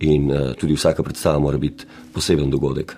In 0.00 0.30
uh, 0.30 0.52
tudi 0.58 0.74
vsaka 0.74 1.02
predstava 1.02 1.38
mora 1.38 1.58
biti 1.58 1.84
poseben 2.12 2.50
dogodek. 2.50 2.96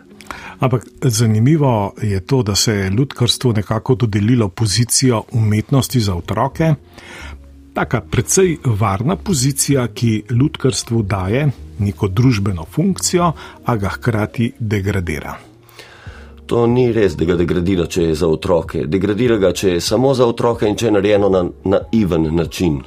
Ampak 0.58 0.86
zanimivo 1.02 1.92
je 2.02 2.20
to, 2.20 2.42
da 2.42 2.54
se 2.54 2.72
je 2.72 2.90
ljudkarstvo 2.90 3.52
nekako 3.52 3.94
dodelilo 3.94 4.48
pozicijo 4.48 5.22
umetnosti 5.32 6.00
za 6.00 6.14
otroke. 6.14 6.74
Taka 7.74 8.00
precej 8.00 8.56
varna 8.64 9.16
pozicija, 9.16 9.88
ki 9.88 10.22
ljudkarstvu 10.30 11.02
daje 11.02 11.48
neko 11.78 12.08
družbeno 12.08 12.64
funkcijo, 12.70 13.32
a 13.64 13.76
ga 13.76 13.88
hkrati 13.88 14.52
degradira. 14.58 15.34
To 16.46 16.66
ni 16.66 16.92
res, 16.92 17.16
da 17.16 17.24
ga 17.24 17.34
degradira, 17.36 17.86
če 17.90 18.02
je 18.02 18.14
za 18.14 18.28
otroke. 18.30 18.84
Degradira 18.86 19.40
ga, 19.42 19.50
če 19.52 19.72
je 19.72 19.80
samo 19.80 20.14
za 20.14 20.26
otroke 20.26 20.68
in 20.70 20.78
če 20.78 20.86
je 20.86 20.92
narejeno 20.94 21.32
na 21.34 21.42
naiven 21.64 22.28
način. 22.36 22.78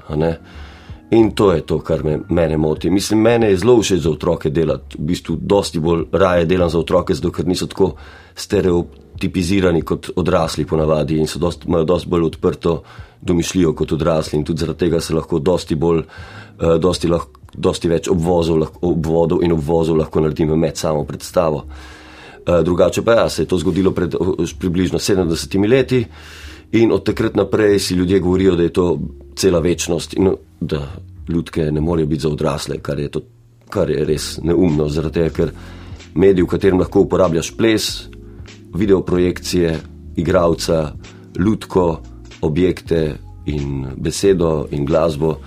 In 1.11 1.31
to 1.35 1.51
je 1.51 1.65
to, 1.67 1.81
kar 1.83 2.03
me 2.03 2.19
mene 2.29 2.57
moti. 2.57 2.89
Mislim, 2.89 3.21
mene 3.27 3.51
je 3.51 3.57
zelo 3.57 3.81
všeč 3.81 4.05
za 4.05 4.11
otroke 4.11 4.49
delati. 4.49 4.95
V 4.99 5.09
bistvu, 5.11 5.35
dosti 5.41 5.83
bolj 5.83 6.05
raje 6.11 6.45
delam 6.45 6.69
za 6.69 6.79
otroke, 6.79 7.15
zato 7.15 7.31
ker 7.31 7.47
niso 7.47 7.67
tako 7.67 7.95
stereotipizirani 9.17 9.81
kot 9.81 10.11
odrasli 10.15 10.65
ponavadi 10.65 11.17
in 11.17 11.27
so 11.27 11.39
dost, 11.39 11.65
imajo 11.65 11.83
dosti 11.83 12.09
bolj 12.09 12.23
odprto 12.23 12.83
domišljijo 13.21 13.73
kot 13.73 13.91
odrasli 13.91 14.37
in 14.37 14.45
tudi 14.45 14.59
zaradi 14.59 14.79
tega 14.79 15.01
se 15.01 15.13
lahko 15.13 15.39
dosti 15.39 15.75
bolj, 15.75 15.99
uh, 15.99 16.77
dosti, 16.79 17.07
lahko, 17.07 17.39
dosti 17.53 17.89
več 17.89 18.07
obvozov, 18.07 18.57
lahko, 18.57 18.79
obvodov 18.81 19.43
in 19.43 19.51
obvozov 19.51 19.97
lahko 19.97 20.21
naredim 20.21 20.53
med 20.59 20.77
samo 20.77 21.03
predstavo. 21.03 21.65
Uh, 22.47 22.61
drugače 22.63 23.01
pa 23.01 23.13
ja, 23.13 23.29
se 23.29 23.41
je 23.41 23.47
to 23.47 23.57
zgodilo 23.57 23.91
pred 23.91 24.15
približno 24.59 24.99
70 24.99 25.67
leti. 25.67 26.05
In 26.71 26.91
od 26.91 27.03
takrat 27.03 27.35
naprej 27.35 27.79
si 27.79 27.95
ljudje 27.95 28.19
govorijo, 28.19 28.55
da 28.55 28.63
je 28.63 28.73
to 28.73 28.99
cela 29.35 29.59
večnost 29.59 30.13
in 30.13 30.33
da 30.59 30.81
ljudke 31.29 31.71
ne 31.71 31.81
morejo 31.81 32.07
biti 32.07 32.21
za 32.21 32.29
odrasle, 32.29 32.79
kar 32.79 32.99
je 32.99 33.09
to 33.09 33.21
kar 33.69 33.89
je 33.89 34.05
res 34.05 34.37
neumno, 34.43 34.87
zaradi 34.89 35.13
tega, 35.19 35.29
ker 35.35 35.51
medij, 36.15 36.43
v 36.43 36.47
katerem 36.47 36.79
lahko 36.79 37.01
uporabljaš 37.03 37.51
ples, 37.57 38.07
videoprojekcije, 38.77 39.77
igravca, 40.15 40.93
ljudko, 41.39 42.01
objekte 42.41 43.17
in 43.45 43.85
besedo 43.97 44.67
in 44.71 44.85
glasbo, 44.85 45.37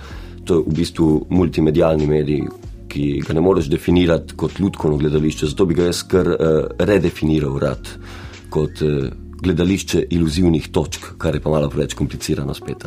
to 0.45 0.55
je 0.55 0.63
v 0.67 0.75
bistvu 0.75 1.25
multimedijalni 1.29 2.07
medij. 2.07 2.43
Ki 2.91 3.21
ga 3.23 3.33
ne 3.33 3.41
moreš 3.41 3.69
definirati 3.71 4.35
kot 4.35 4.59
ljudsko 4.59 4.97
gledališče, 4.97 5.47
zato 5.53 5.65
bi 5.65 5.77
ga 5.77 5.85
jaz 5.87 6.01
kar 6.03 6.27
uh, 6.27 6.37
redefiniral 6.79 7.55
rad 7.59 7.87
kot 8.51 8.81
uh, 8.83 9.07
gledališče 9.41 10.03
iluzivnih 10.11 10.67
točk, 10.75 11.13
kar 11.17 11.35
je 11.35 11.41
pa 11.41 11.49
malo 11.49 11.69
preveč 11.69 11.95
komplicirano 11.95 12.53
spet. 12.53 12.83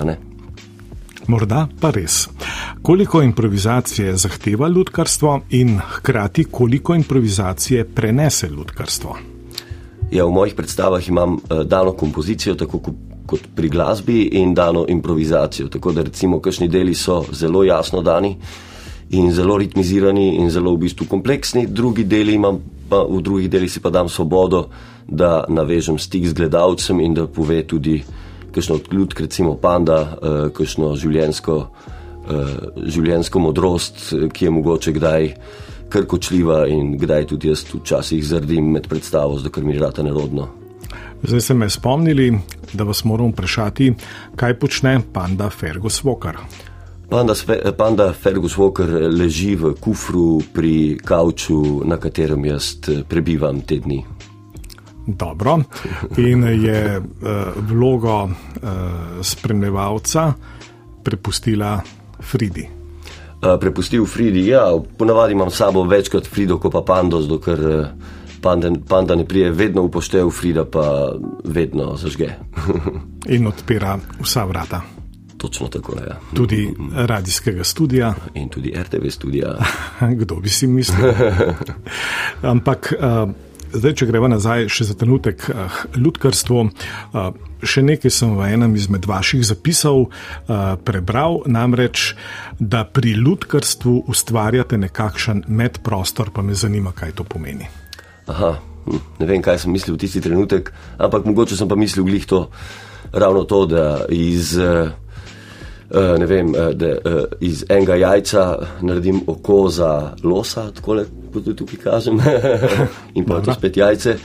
Morda 1.27 1.67
pa 1.81 1.91
res. 1.91 2.29
Koliko 2.83 3.23
improvizacije 3.23 4.17
zahteva 4.17 4.69
ljudkarstvo 4.69 5.41
in 5.51 5.79
hkrati 5.79 6.45
koliko 6.45 6.95
improvizacije 6.95 7.85
prenese 7.85 8.49
ljudkarstvo? 8.49 9.34
Ja, 10.11 10.25
v 10.25 10.31
mojih 10.31 10.55
predstavah 10.55 11.09
imam 11.09 11.35
uh, 11.35 11.63
dano 11.65 11.93
kompozicijo, 11.93 12.55
tako 12.55 12.81
kot 13.27 13.41
pri 13.57 13.69
glasbi, 13.69 14.21
in 14.37 14.55
dano 14.55 14.85
improvizacijo. 14.89 15.69
Tako 15.69 15.93
da 15.93 16.03
recimo, 16.03 16.41
kakšni 16.41 16.69
deli 16.69 16.95
so 16.95 17.25
zelo 17.33 17.65
jasno 17.65 18.03
dani 18.03 18.37
in 19.11 19.33
zelo 19.33 19.57
ritmizirani 19.59 20.37
in 20.37 20.51
zelo 20.51 20.75
v 20.75 20.85
bistvu 20.85 21.07
kompleksni, 21.09 21.67
drugi 21.67 22.05
deli 22.05 22.35
imam 22.35 22.61
pa 22.89 23.05
v 23.09 23.21
drugih 23.23 23.51
delih 23.51 23.73
si 23.73 23.81
pa 23.81 23.91
dam 23.91 24.09
svobodo, 24.09 24.69
da 25.09 25.45
navežem 25.49 25.99
stik 25.99 26.27
z 26.29 26.33
gledalcem 26.33 27.01
in 27.01 27.15
da 27.15 27.27
pove 27.27 27.63
tudi 27.67 28.03
kakšno 28.53 28.75
odkljud, 28.75 29.15
recimo 29.21 29.57
panda, 29.57 29.99
uh, 30.01 30.53
kakšno 30.53 30.95
življensko, 30.97 31.57
uh, 31.59 32.57
življensko 32.87 33.41
modrost, 33.41 34.13
ki 34.33 34.45
je 34.45 34.51
mogoče 34.51 34.93
kdaj 34.93 35.33
kar 35.89 36.07
kočljiva 36.07 36.67
in 36.67 36.99
kdaj 36.99 37.27
tudi 37.27 37.49
jaz 37.49 37.65
včasih 37.75 38.25
zrdim 38.27 38.73
med 38.73 38.89
predstavo, 38.89 39.39
zato 39.39 39.51
ker 39.51 39.65
mi 39.65 39.75
je 39.75 39.81
rata 39.81 40.03
nerodno. 40.03 40.49
Zdaj 41.23 41.41
ste 41.41 41.55
me 41.55 41.71
spomnili, 41.71 42.39
da 42.73 42.85
vas 42.85 43.05
moram 43.05 43.33
vprašati, 43.33 43.95
kaj 44.37 44.59
počne 44.59 45.01
panda 45.13 45.51
Fergus 45.51 46.03
Walker. 46.05 46.37
Panda, 47.11 47.35
panda 47.79 48.13
Fergus 48.13 48.57
Walker 48.57 48.89
leži 49.19 49.55
v 49.57 49.75
kufru 49.81 50.43
pri 50.53 50.99
kavču, 51.05 51.85
na 51.85 51.97
katerem 51.97 52.45
jaz 52.45 52.75
prebivam 53.09 53.61
te 53.61 53.79
dni. 53.79 54.05
Dobro. 55.07 55.59
In 56.17 56.45
je 56.45 56.99
uh, 56.99 57.05
vlogo 57.57 58.23
uh, 58.25 58.31
spremljevalca 59.23 60.33
prepustila 61.05 61.81
Fridi. 62.21 62.84
Uh, 63.45 63.61
prepustil 63.61 64.07
Fridi, 64.07 64.47
ja, 64.49 64.73
ponavadi 64.99 65.33
imam 65.33 65.51
s 65.51 65.57
sabo 65.57 65.83
večkrat 65.85 66.27
Frido, 66.27 66.59
kot 66.59 66.73
pa 66.73 66.81
Pando, 66.87 67.21
zato 67.21 67.39
ker 67.45 67.61
uh, 67.61 67.87
panda, 68.41 68.71
panda 68.89 69.15
ne 69.15 69.25
prije 69.29 69.51
vedno 69.51 69.83
upoštev, 69.83 70.31
Frida 70.31 70.65
pa 70.65 71.13
vedno 71.45 71.97
zažge. 71.97 72.31
In 73.37 73.47
odpira 73.47 73.99
vsa 74.21 74.45
vrata. 74.45 74.81
Točno 75.37 75.69
tako 75.69 75.93
je. 75.93 76.07
Ja. 76.07 76.17
Tudi 76.35 76.75
radijskega 76.95 77.65
studia. 77.65 78.15
In 78.35 78.49
tudi 78.49 78.73
RTV 78.77 79.11
studia. 79.11 79.57
Kdo 80.21 80.41
bi 80.41 80.49
si 80.49 80.67
mislil? 80.67 81.13
Ampak. 82.55 82.93
Uh, 82.99 83.31
Zdaj, 83.75 83.95
če 83.99 84.07
gremo 84.07 84.29
nazaj 84.31 84.69
še 84.71 84.87
za 84.87 84.95
trenutek 84.99 85.41
k 85.43 85.51
uh, 85.51 85.79
ljudkarstvu, 85.99 86.59
uh, 86.63 87.25
še 87.59 87.83
nekaj 87.83 88.13
sem 88.13 88.37
v 88.39 88.47
enem 88.55 88.77
izmed 88.79 89.09
vaših 89.11 89.43
zapisov 89.43 90.07
uh, 90.07 90.77
prebral, 90.87 91.41
namreč, 91.51 92.13
da 92.61 92.85
pri 92.87 93.17
ljudkarstvu 93.19 94.05
ustvarjate 94.11 94.79
nekakšen 94.79 95.45
medprostor, 95.51 96.31
pa 96.31 96.47
me 96.47 96.55
zanima, 96.55 96.95
kaj 96.95 97.17
to 97.19 97.27
pomeni. 97.27 97.67
Aha, 98.31 98.55
hm, 98.87 99.03
ne 99.19 99.31
vem, 99.33 99.43
kaj 99.43 99.65
sem 99.65 99.75
mislil 99.75 99.99
v 99.99 100.05
tisti 100.07 100.23
trenutek, 100.23 100.71
ampak 101.03 101.27
mogoče 101.27 101.59
sem 101.59 101.71
pa 101.71 101.79
mislil 101.79 102.07
glih 102.07 102.31
to, 102.31 102.47
ravno 103.11 103.43
to, 103.43 103.65
da 103.67 104.05
iz. 104.15 104.55
Uh, 104.55 104.95
Uh, 105.95 106.27
vem, 106.27 106.53
da 106.53 106.87
uh, 106.87 107.25
iz 107.41 107.65
enega 107.69 107.95
jajca 107.95 108.59
naredim 108.83 109.21
oko 109.27 109.69
za 109.71 110.17
losa, 110.25 110.71
tako 110.75 110.97
kot 111.33 111.51
tukaj 111.57 111.79
kažem, 111.79 112.19
in 113.19 113.25
pa 113.25 113.39
to 113.41 113.55
spet 113.55 113.77
jajce. 113.77 114.17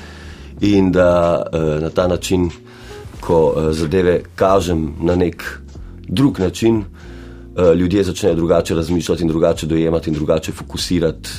In 0.62 0.92
da 0.92 1.44
na 1.82 1.90
ta 1.90 2.08
način, 2.08 2.50
ko 3.22 3.70
zadeve 3.72 4.22
kažem 4.36 4.96
na 5.02 5.16
nek 5.16 5.44
drug 6.08 6.40
način, 6.40 6.84
ljudje 7.76 8.04
začnejo 8.04 8.36
drugače 8.36 8.76
razmišljati 8.76 9.24
in 9.24 9.28
drugače 9.28 9.68
dojemati 9.68 10.10
in 10.10 10.14
drugače 10.14 10.52
fokusirati 10.52 11.30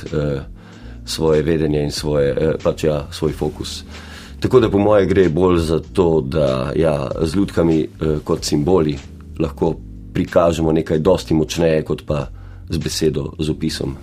svoje 1.05 1.43
vedenje 1.43 1.83
in 1.83 1.91
svoje, 1.91 2.55
pač 2.63 2.83
ja, 2.83 3.05
svoj 3.11 3.31
fokus. 3.31 3.83
Tako 4.39 4.59
da 4.59 4.69
po 4.69 4.79
moje 4.79 5.05
gre 5.05 5.29
bolj 5.29 5.59
za 5.59 5.79
to, 5.93 6.21
da 6.21 6.71
ja, 6.75 7.11
z 7.21 7.35
ljudkami 7.35 7.87
kot 8.23 8.43
simboli 8.43 8.97
lahko 9.39 9.75
prikažemo 10.13 10.71
nekaj 10.71 10.99
dosti 10.99 11.33
močneje 11.33 11.83
kot 11.87 12.05
pa 12.05 12.27
z 12.69 12.77
besedo, 12.77 13.33
z 13.39 13.49
opisom. 13.51 13.95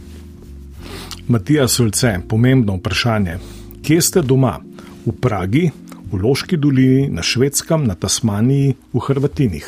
Matija 1.29 1.68
Sulce, 1.68 2.21
pomembno 2.29 2.77
vprašanje. 2.77 3.38
Kje 3.85 4.01
ste 4.03 4.23
doma? 4.23 4.59
V 5.07 5.12
Pragi, 5.21 5.68
v 6.12 6.21
Loški 6.21 6.57
dolini, 6.57 7.09
na 7.09 7.23
Švedskem, 7.25 7.85
na 7.85 7.94
Tasmaniji, 7.94 8.77
v 8.92 9.01
Hrvatinih? 9.01 9.66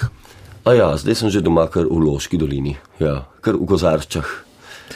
A 0.64 0.76
ja, 0.76 0.88
zdaj 0.96 1.16
sem 1.16 1.32
že 1.32 1.40
doma 1.40 1.64
kar 1.72 1.88
v 1.88 1.96
Loški 1.96 2.36
dolini, 2.36 2.76
ja, 3.00 3.24
kar 3.40 3.56
v 3.56 3.64
Gozarčah, 3.64 4.28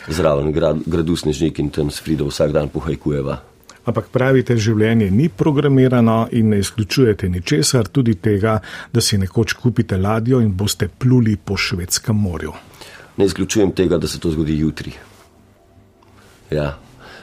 zraven 0.08 0.52
grad, 0.52 0.84
gradu 0.84 1.16
Snežnik 1.16 1.60
in 1.60 1.72
tam 1.72 1.88
s 1.88 2.04
Frido 2.04 2.28
vsak 2.28 2.52
dan 2.52 2.68
pohajkujeva. 2.68 3.53
Ampak 3.84 4.08
pravite, 4.12 4.56
življenje 4.56 5.10
ni 5.12 5.28
programirano 5.28 6.28
in 6.32 6.54
ne 6.54 6.58
izključujete 6.62 7.28
ničesar, 7.28 7.88
tudi 7.92 8.14
tega, 8.14 8.58
da 8.92 9.00
si 9.00 9.18
nekoč 9.20 9.52
kupite 9.60 9.98
ladjo 10.00 10.40
in 10.40 10.54
boste 10.56 10.88
pluli 10.88 11.36
po 11.36 11.56
švedskem 11.56 12.16
morju. 12.16 12.54
Ne 13.16 13.28
izključujem 13.28 13.74
tega, 13.76 13.98
da 13.98 14.08
se 14.08 14.18
to 14.20 14.32
zgodi 14.32 14.56
jutri. 14.58 14.92
Ja. 16.50 16.78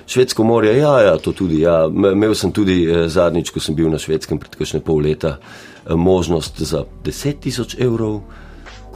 Švedsko 0.07 0.43
morje, 0.43 0.77
ja, 0.77 0.93
ja, 1.01 1.17
to 1.17 1.31
tudi. 1.31 1.61
Ja. 1.61 1.85
Imel 1.87 2.35
sem 2.35 2.51
tudi 2.51 2.83
eh, 2.85 3.07
zadnjič, 3.09 3.49
ko 3.49 3.59
sem 3.63 3.75
bil 3.75 3.89
na 3.89 3.99
švedskem 4.01 4.39
pred 4.39 4.55
kakšne 4.59 4.81
pol 4.85 5.01
leta, 5.01 5.37
eh, 5.37 5.95
možnost 5.95 6.61
za 6.61 6.83
10 7.05 7.41
tisoč 7.41 7.75
evrov 7.79 8.21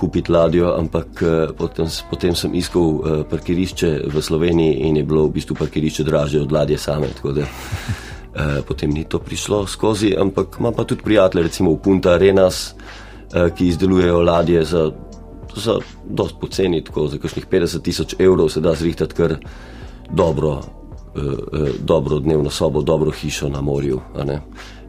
kupiti 0.06 0.32
ladjo, 0.32 0.70
ampak 0.78 1.22
eh, 1.22 1.54
potem, 1.58 1.89
potem 2.10 2.36
sem 2.38 2.54
iskal 2.54 2.86
eh, 2.86 3.24
parkirišče 3.30 3.89
v 4.13 4.22
Sloveniji 4.22 4.86
in 4.86 5.02
je 5.02 5.04
bilo 5.04 5.26
v 5.26 5.34
bistvu 5.39 5.58
parkirišče 5.58 6.06
draže 6.06 6.44
od 6.46 6.54
ladje 6.54 6.78
same. 6.78 7.10
Da, 7.10 7.41
eh, 7.41 8.62
potem 8.68 8.94
ni 8.94 9.08
to 9.10 9.20
prišlo 9.20 9.65
skozi, 9.65 10.13
ampak 10.13 10.60
imam 10.60 10.78
pa 10.78 10.86
tudi 10.86 11.02
prijatelje, 11.02 11.50
recimo 11.50 11.74
v 11.74 11.82
Punta 11.82 12.13
Arenas, 12.20 12.76
ki 13.36 13.68
izdelujejo 13.68 14.22
ladje 14.22 14.62
za, 14.63 14.84
za 15.58 15.74
dost 16.08 16.38
poceni, 16.39 16.84
tako 16.86 17.08
za 17.12 17.18
kakšnih 17.20 17.48
50 17.52 17.82
tisoč 17.84 18.15
evrov 18.20 18.48
se 18.54 18.62
da 18.62 18.76
zrihtati 18.78 19.15
kar 19.18 19.34
dobro, 20.08 20.62
dobro 21.82 22.20
dnevno 22.20 22.54
sobo, 22.54 22.86
dobro 22.86 23.12
hišo 23.12 23.50
na 23.50 23.62
morju. 23.62 24.00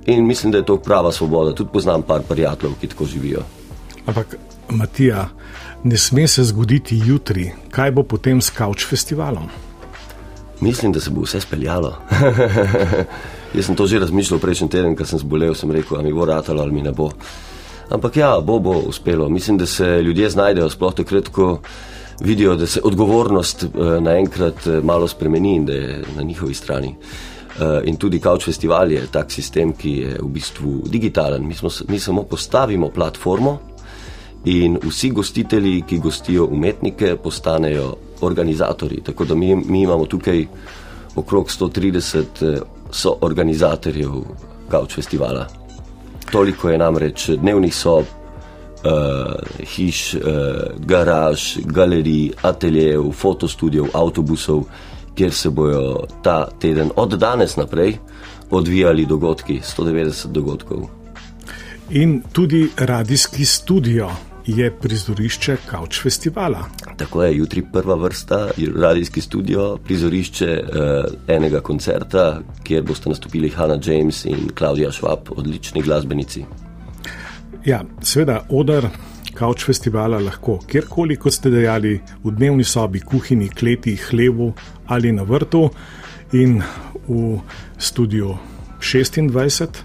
In 0.07 0.27
mislim, 0.27 0.53
da 0.53 0.59
je 0.59 0.69
to 0.69 0.77
prava 0.77 1.11
svoboda. 1.13 1.55
Tudi 1.55 1.73
poznam 1.73 2.03
par 2.03 2.23
prijateljev, 2.29 2.77
ki 2.81 2.93
tako 2.93 3.09
živijo. 3.09 3.43
Ampak, 4.07 4.37
Matija, 4.71 5.29
ne 5.85 5.97
sme 5.97 6.27
se 6.29 6.45
zgoditi 6.45 6.99
jutri, 7.07 7.51
kaj 7.71 7.91
bo 7.91 8.03
potem 8.03 8.41
s 8.41 8.51
Kauč 8.55 8.87
festivalom? 8.87 9.49
Mislim, 10.61 10.93
da 10.93 11.01
se 11.01 11.11
bo 11.11 11.27
vse 11.27 11.41
speljalo. 11.41 11.93
Jaz 13.57 13.67
sem 13.67 13.77
to 13.77 13.87
že 13.87 13.99
razmišljal 13.99 14.41
prejšnji 14.41 14.69
teden, 14.69 14.97
ko 14.97 15.05
sem 15.05 15.19
zbolel, 15.19 15.55
sem 15.55 15.71
rekel, 15.71 15.99
ali 15.99 16.09
mi 16.09 16.15
bo 16.15 16.25
ratalo 16.25 16.63
ali 16.63 16.73
mi 16.73 16.83
ne 16.83 16.93
bo. 16.93 17.11
Ampak 17.91 18.17
ja, 18.17 18.41
bo 18.41 18.59
bo 18.59 18.79
uspelo. 18.79 19.29
Mislim, 19.29 19.59
da 19.59 19.67
se 19.67 20.03
ljudje 20.03 20.31
znajdejo 20.31 20.71
sploh 20.71 20.95
takrat, 20.95 21.29
ko 21.29 21.61
vidijo, 22.21 22.57
da 22.57 22.67
se 22.67 22.81
odgovornost 22.85 23.63
uh, 23.65 23.99
naenkrat 24.03 24.67
uh, 24.67 24.85
malo 24.85 25.09
spremeni 25.09 25.55
in 25.57 25.67
da 25.67 25.73
je 25.73 26.03
na 26.17 26.23
njihovi 26.23 26.55
strani. 26.55 26.95
Uh, 27.57 27.63
in 27.85 27.97
tudi 27.97 28.21
Couch 28.21 28.45
Festival 28.45 28.93
je 28.93 29.07
tak 29.11 29.31
sistem, 29.31 29.73
ki 29.73 29.91
je 29.91 30.19
v 30.23 30.29
bistvu 30.29 30.83
digitalen. 30.87 31.47
Mi, 31.47 31.55
smo, 31.55 31.71
mi 31.89 31.99
samo 31.99 32.23
postavimo 32.23 32.89
platformo 32.89 33.59
in 34.45 34.79
vsi 34.83 35.11
gostitelji, 35.11 35.83
ki 35.83 35.99
gostijo 35.99 36.47
umetnike, 36.47 37.17
postanejo 37.17 37.95
organizatori. 38.21 39.01
Tako 39.03 39.25
da 39.25 39.35
mi, 39.35 39.55
mi 39.55 39.83
imamo 39.83 40.07
tukaj 40.07 40.47
okrog 41.17 41.49
130 41.49 42.61
soorganizatorjev 42.91 44.11
Couch 44.71 44.95
Festivala. 44.95 45.47
Toliko 46.31 46.71
je 46.71 46.79
namreč 46.79 47.29
dnevnih 47.29 47.75
sob, 47.75 48.05
uh, 48.05 49.35
hiš, 49.77 50.15
uh, 50.15 50.21
garaž, 50.79 51.57
galerij, 51.65 52.33
ateljejev, 52.43 53.11
fotostudijev, 53.13 53.87
avtobusov, 53.95 54.65
kjer 55.15 55.33
se 55.33 55.51
bodo 55.51 56.07
ta 56.23 56.49
teden 56.61 56.91
od 56.97 57.15
danes 57.19 57.57
naprej 57.57 57.99
odvijali 58.51 59.07
dogodki, 59.07 59.61
190 59.79 60.27
dogodkov. 60.27 60.96
In 61.91 62.23
tudi 62.33 62.69
radijski 62.77 63.45
studio 63.45 64.11
je 64.47 64.71
prizorišče 64.81 65.57
Couch 65.71 66.03
Festivala. 66.03 66.65
Tako 66.97 67.23
je, 67.23 67.37
jutri 67.37 67.63
prva 67.73 67.95
vrsta, 67.95 68.51
radijski 68.77 69.21
studio, 69.21 69.77
prizorišče 69.85 70.63
uh, 70.63 71.05
enega 71.29 71.61
koncerta, 71.61 72.41
kjer 72.63 72.83
boste 72.83 73.09
nastopili 73.09 73.49
Hanna 73.49 73.79
James 73.85 74.25
in 74.25 74.51
Klaudija 74.55 74.91
Schwab, 74.93 75.31
odlični 75.31 75.83
glasbenici. 75.83 76.45
Ja, 77.65 77.85
seveda, 78.03 78.47
odr 78.49 78.89
Couch 79.39 79.67
Festivala 79.67 80.19
lahko 80.19 80.59
kjerkoli, 80.67 81.17
kot 81.17 81.33
ste 81.33 81.51
dejali, 81.51 82.01
v 82.25 82.31
dnevni 82.31 82.65
sobi, 82.65 83.01
kuhinji, 83.01 83.49
kleti, 83.49 83.95
hlevu 84.11 84.53
ali 84.87 85.13
na 85.13 85.23
vrtu 85.23 85.69
in 86.33 86.63
v 87.09 87.39
studiu 87.79 88.35
26. 88.81 89.85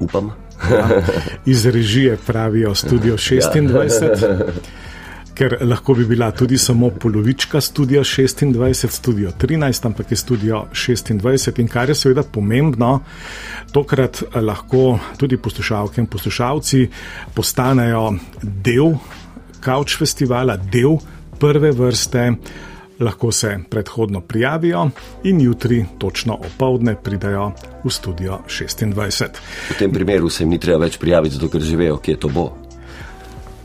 Upam. 0.00 0.41
Ja, 0.70 1.02
iz 1.52 1.66
režije 1.66 2.16
pravijo 2.26 2.74
studio 2.74 3.16
26. 3.16 4.22
Ja. 4.22 4.38
Ker 5.34 5.56
lahko 5.60 5.94
bi 5.94 6.04
bila 6.04 6.30
tudi 6.30 6.58
samo 6.58 6.90
polovička 6.90 7.60
studia 7.60 8.00
26, 8.00 8.88
studio 8.90 9.30
13, 9.40 9.86
ampak 9.86 10.10
je 10.10 10.16
studio 10.16 10.64
26. 10.72 11.60
In 11.60 11.68
kar 11.68 11.88
je 11.88 11.94
seveda 11.94 12.22
pomembno, 12.22 13.00
tokrat 13.72 14.22
lahko 14.34 14.98
tudi 15.16 15.36
poslušalke 15.36 16.00
in 16.00 16.06
poslušalci 16.06 16.88
postanejo 17.34 18.12
del 18.42 18.94
Couch 19.64 19.98
festivala, 19.98 20.56
del 20.56 20.98
prve 21.38 21.70
vrste 21.70 22.32
lahko 23.02 23.32
se 23.32 23.58
predhodno 23.70 24.20
prijavijo 24.20 24.88
in 25.24 25.40
jutri, 25.40 25.84
točno 25.98 26.34
opoldne, 26.34 26.96
pridajo 27.02 27.52
v 27.84 27.90
studio 27.90 28.38
26. 28.48 29.26
V 29.70 29.78
tem 29.78 29.92
primeru 29.92 30.30
se 30.30 30.42
jim 30.42 30.50
ni 30.50 30.58
treba 30.58 30.84
več 30.84 30.98
prijaviti, 30.98 31.34
zato 31.34 31.48
ker 31.48 31.60
živejo, 31.60 31.96
kje 31.96 32.16
to 32.16 32.28
bo. 32.28 32.50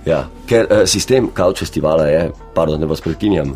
Ja, 0.07 0.21
ker 0.47 0.67
uh, 0.71 0.83
sistem 0.87 1.27
Kauč 1.35 1.59
festivala 1.65 2.05
je, 2.07 2.27
pardon, 2.55 2.79
da 2.79 2.87
vas 2.87 3.01
prekinjam, 3.03 3.51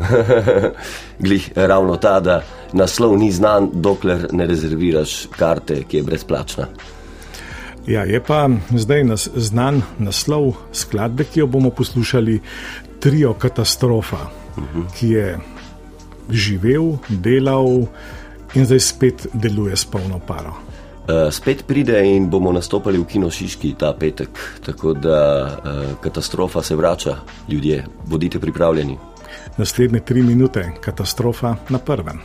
glih 1.24 1.46
ravno 1.56 1.96
ta, 1.96 2.18
da 2.20 2.42
naslov 2.76 3.16
ni 3.18 3.30
znan, 3.32 3.70
dokler 3.72 4.28
ne 4.32 4.46
rezerviraš 4.46 5.14
karte, 5.32 5.82
ki 5.88 6.02
je 6.02 6.08
brezplačna. 6.10 6.68
Ja, 7.86 8.04
je 8.04 8.20
pa 8.22 8.44
zdaj 8.70 9.04
nas 9.04 9.26
znan 9.34 9.80
naslov 9.98 10.52
skladbe, 10.76 11.24
ki 11.24 11.40
jo 11.40 11.48
bomo 11.50 11.70
poslušali, 11.70 12.40
Trio 13.02 13.32
Katastrofa, 13.34 14.16
uh 14.56 14.62
-huh. 14.62 14.84
ki 14.98 15.08
je 15.08 15.38
živel, 16.32 16.96
delal 17.08 17.86
in 18.54 18.66
zdaj 18.66 18.80
spet 18.80 19.26
deluje 19.32 19.76
s 19.76 19.84
polno 19.84 20.20
paro. 20.26 20.56
Uh, 21.02 21.30
spet 21.34 21.64
pride 21.66 21.98
in 22.06 22.28
bomo 22.30 22.52
nastopili 22.52 22.98
v 22.98 23.06
Kino 23.10 23.30
Šiški 23.30 23.74
ta 23.78 23.92
petek, 23.98 24.38
tako 24.64 24.94
da 24.94 25.18
uh, 25.46 25.80
katastrofa 26.00 26.62
se 26.62 26.76
vrača, 26.76 27.16
ljudje, 27.48 27.84
bodite 28.06 28.40
pripravljeni. 28.40 28.98
Naslednje 29.58 30.00
tri 30.00 30.22
minute, 30.22 30.70
katastrofa 30.80 31.56
na 31.68 31.78
prvem. 31.78 32.22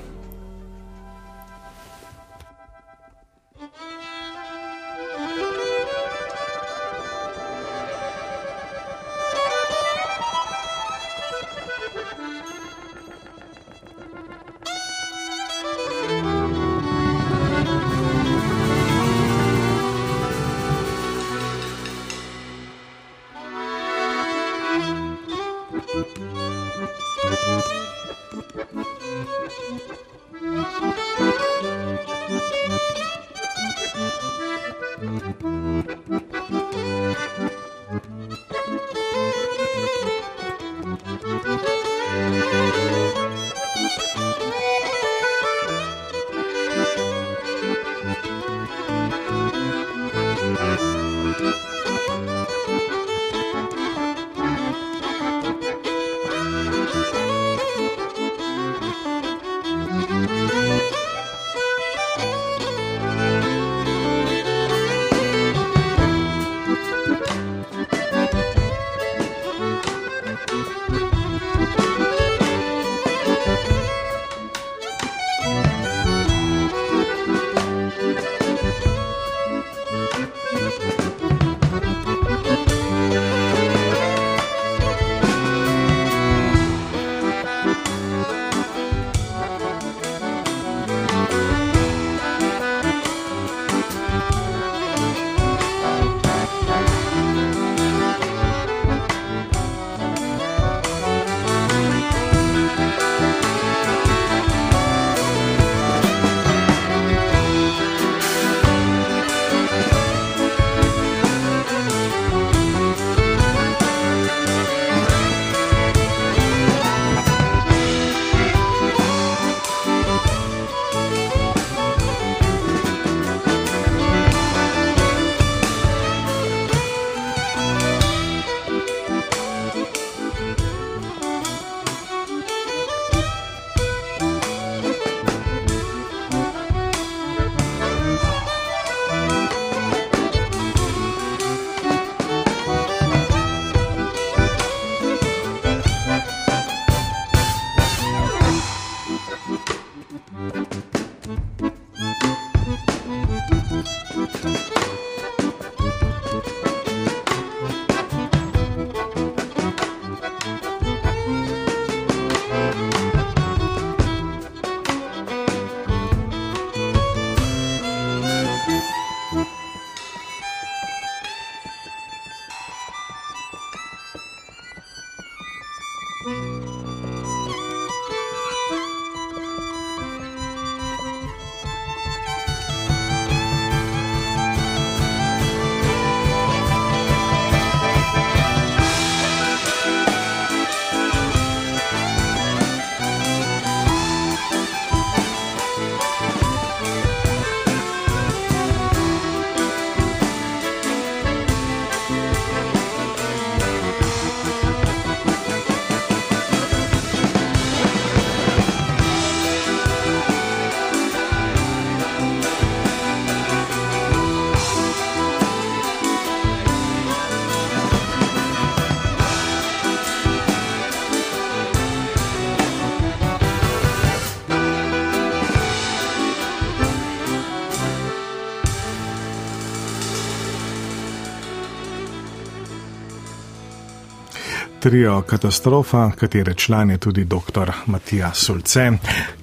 Trio 234.88 235.22
Katastrofa, 235.22 236.12
katere 236.16 236.54
član 236.54 236.90
je 236.90 236.98
tudi 236.98 237.24
dr. 237.26 237.72
Matija 237.86 238.32
Sulce, 238.34 238.92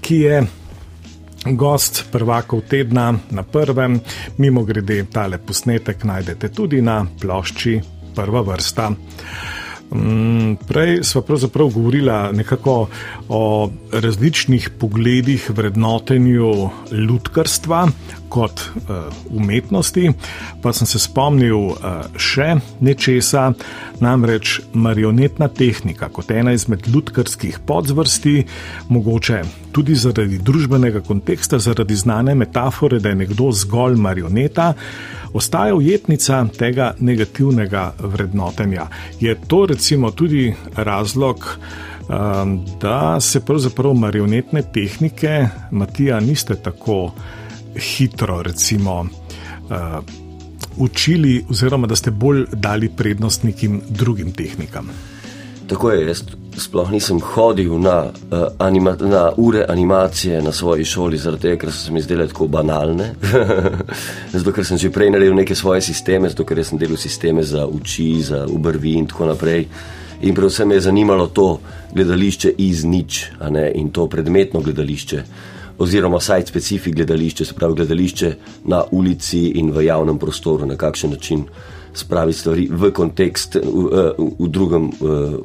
ki 0.00 0.16
je 0.16 0.46
gost 1.44 2.04
prvakov 2.12 2.62
tedna 2.68 3.12
na 3.30 3.42
prvem. 3.42 4.00
Mimo 4.38 4.62
grede, 4.64 5.04
tale 5.12 5.38
posnetek 5.38 6.04
najdete 6.04 6.48
tudi 6.48 6.80
na 6.82 7.04
plošči 7.20 7.80
Prva 8.14 8.40
vrsta. 8.40 8.90
Mm, 9.94 10.54
prej 10.68 11.02
smo 11.04 11.20
pravzaprav 11.20 11.68
govorili 11.68 12.12
nekako 12.32 12.88
o 13.28 13.70
različnih 13.92 14.70
pogledih 14.80 15.50
vrednotenju 15.50 16.70
ljudkarstva 16.92 17.88
kot 18.28 18.60
uh, 18.60 19.08
umetnosti, 19.30 20.10
pa 20.62 20.72
sem 20.72 20.88
se 20.88 20.98
spomnil 20.98 21.70
uh, 21.72 21.78
še 22.16 22.54
nečesa, 22.84 23.50
namreč 24.02 24.58
marionetna 24.72 25.48
tehnika 25.48 26.08
kot 26.12 26.30
ena 26.34 26.54
izmed 26.54 26.88
ljudkarskih 26.88 27.60
podzvrsti, 27.66 28.36
mogoče 28.88 29.42
tudi 29.74 29.94
zaradi 29.98 30.38
družbenega 30.38 31.02
konteksta, 31.06 31.58
zaradi 31.58 31.96
znane 31.98 32.34
metafore, 32.34 33.00
da 33.00 33.12
je 33.12 33.22
nekdo 33.24 33.50
zgolj 33.52 33.98
marioneta 34.00 34.72
ostaja 35.34 35.74
ujetnica 35.74 36.46
tega 36.58 36.94
negativnega 37.00 37.92
vrednotenja. 37.98 38.86
Je 39.20 39.34
to 39.48 39.66
recimo 39.66 40.10
tudi 40.10 40.54
razlog, 40.76 41.58
um, 42.08 42.60
da 42.80 43.20
se 43.20 43.40
pravzaprav 43.40 43.94
marionetne 43.94 44.62
tehnike, 44.72 45.48
Matija, 45.70 46.20
niste 46.20 46.54
tako 46.54 47.12
hitro 47.76 48.42
recimo, 48.42 49.00
uh, 49.00 50.04
učili, 50.76 51.44
oziroma 51.50 51.86
da 51.86 51.96
ste 51.96 52.10
bolj 52.10 52.46
dali 52.52 52.88
prednost 52.96 53.42
nekim 53.42 53.82
drugim 53.88 54.32
tehnikam? 54.32 54.90
Tako 55.66 55.90
je, 55.90 56.06
jaz 56.06 56.22
sploh 56.58 56.90
nisem 56.92 57.20
hodil 57.20 57.78
na, 57.80 58.04
uh, 58.04 58.46
anima, 58.58 58.96
na 59.00 59.32
ure 59.36 59.64
animacije 59.68 60.42
na 60.42 60.52
svoji 60.52 60.84
šoli, 60.84 61.18
zaradi 61.18 61.42
tega, 61.42 61.56
ker 61.56 61.72
so 61.72 61.86
se 61.86 61.92
mi 61.92 62.02
zdele 62.02 62.28
tako 62.28 62.46
banalne. 62.48 63.14
zato, 64.32 64.52
ker 64.52 64.66
sem 64.66 64.78
že 64.78 64.92
prej 64.92 65.10
naredil 65.10 65.34
neke 65.34 65.54
svoje 65.54 65.80
sisteme, 65.82 66.28
zato, 66.28 66.44
ker 66.44 66.64
sem 66.64 66.78
delal 66.78 67.00
sisteme 67.00 67.42
za 67.42 67.66
oči, 67.66 68.22
za 68.22 68.44
obrvi 68.44 68.94
in 68.98 69.06
tako 69.06 69.32
naprej. 69.32 69.66
In 70.22 70.34
predvsem 70.34 70.68
me 70.68 70.74
je 70.74 70.86
zanimalo 70.86 71.26
to 71.26 71.58
gledališče 71.94 72.54
iz 72.58 72.84
nič, 72.84 73.30
in 73.74 73.90
to 73.90 74.06
predmetno 74.06 74.60
gledališče, 74.60 75.24
oziroma 75.78 76.20
site 76.20 76.46
specific 76.46 76.94
gledališče, 76.94 77.44
se 77.44 77.54
pravi 77.54 77.74
gledališče 77.74 78.34
na 78.64 78.82
ulici 78.90 79.46
in 79.58 79.72
v 79.72 79.84
javnem 79.84 80.18
prostoru, 80.18 80.66
na 80.66 80.76
kakšen 80.76 81.10
način 81.10 81.44
spraviti 81.94 82.38
stvari 82.38 82.68
v 82.70 82.90
kontekst, 82.90 83.56
v, 83.56 83.62
v, 83.64 84.30
v, 84.38 84.48
drugem, 84.48 84.90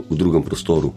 v 0.09 0.15
drugem 0.17 0.43
prostoru. 0.43 0.93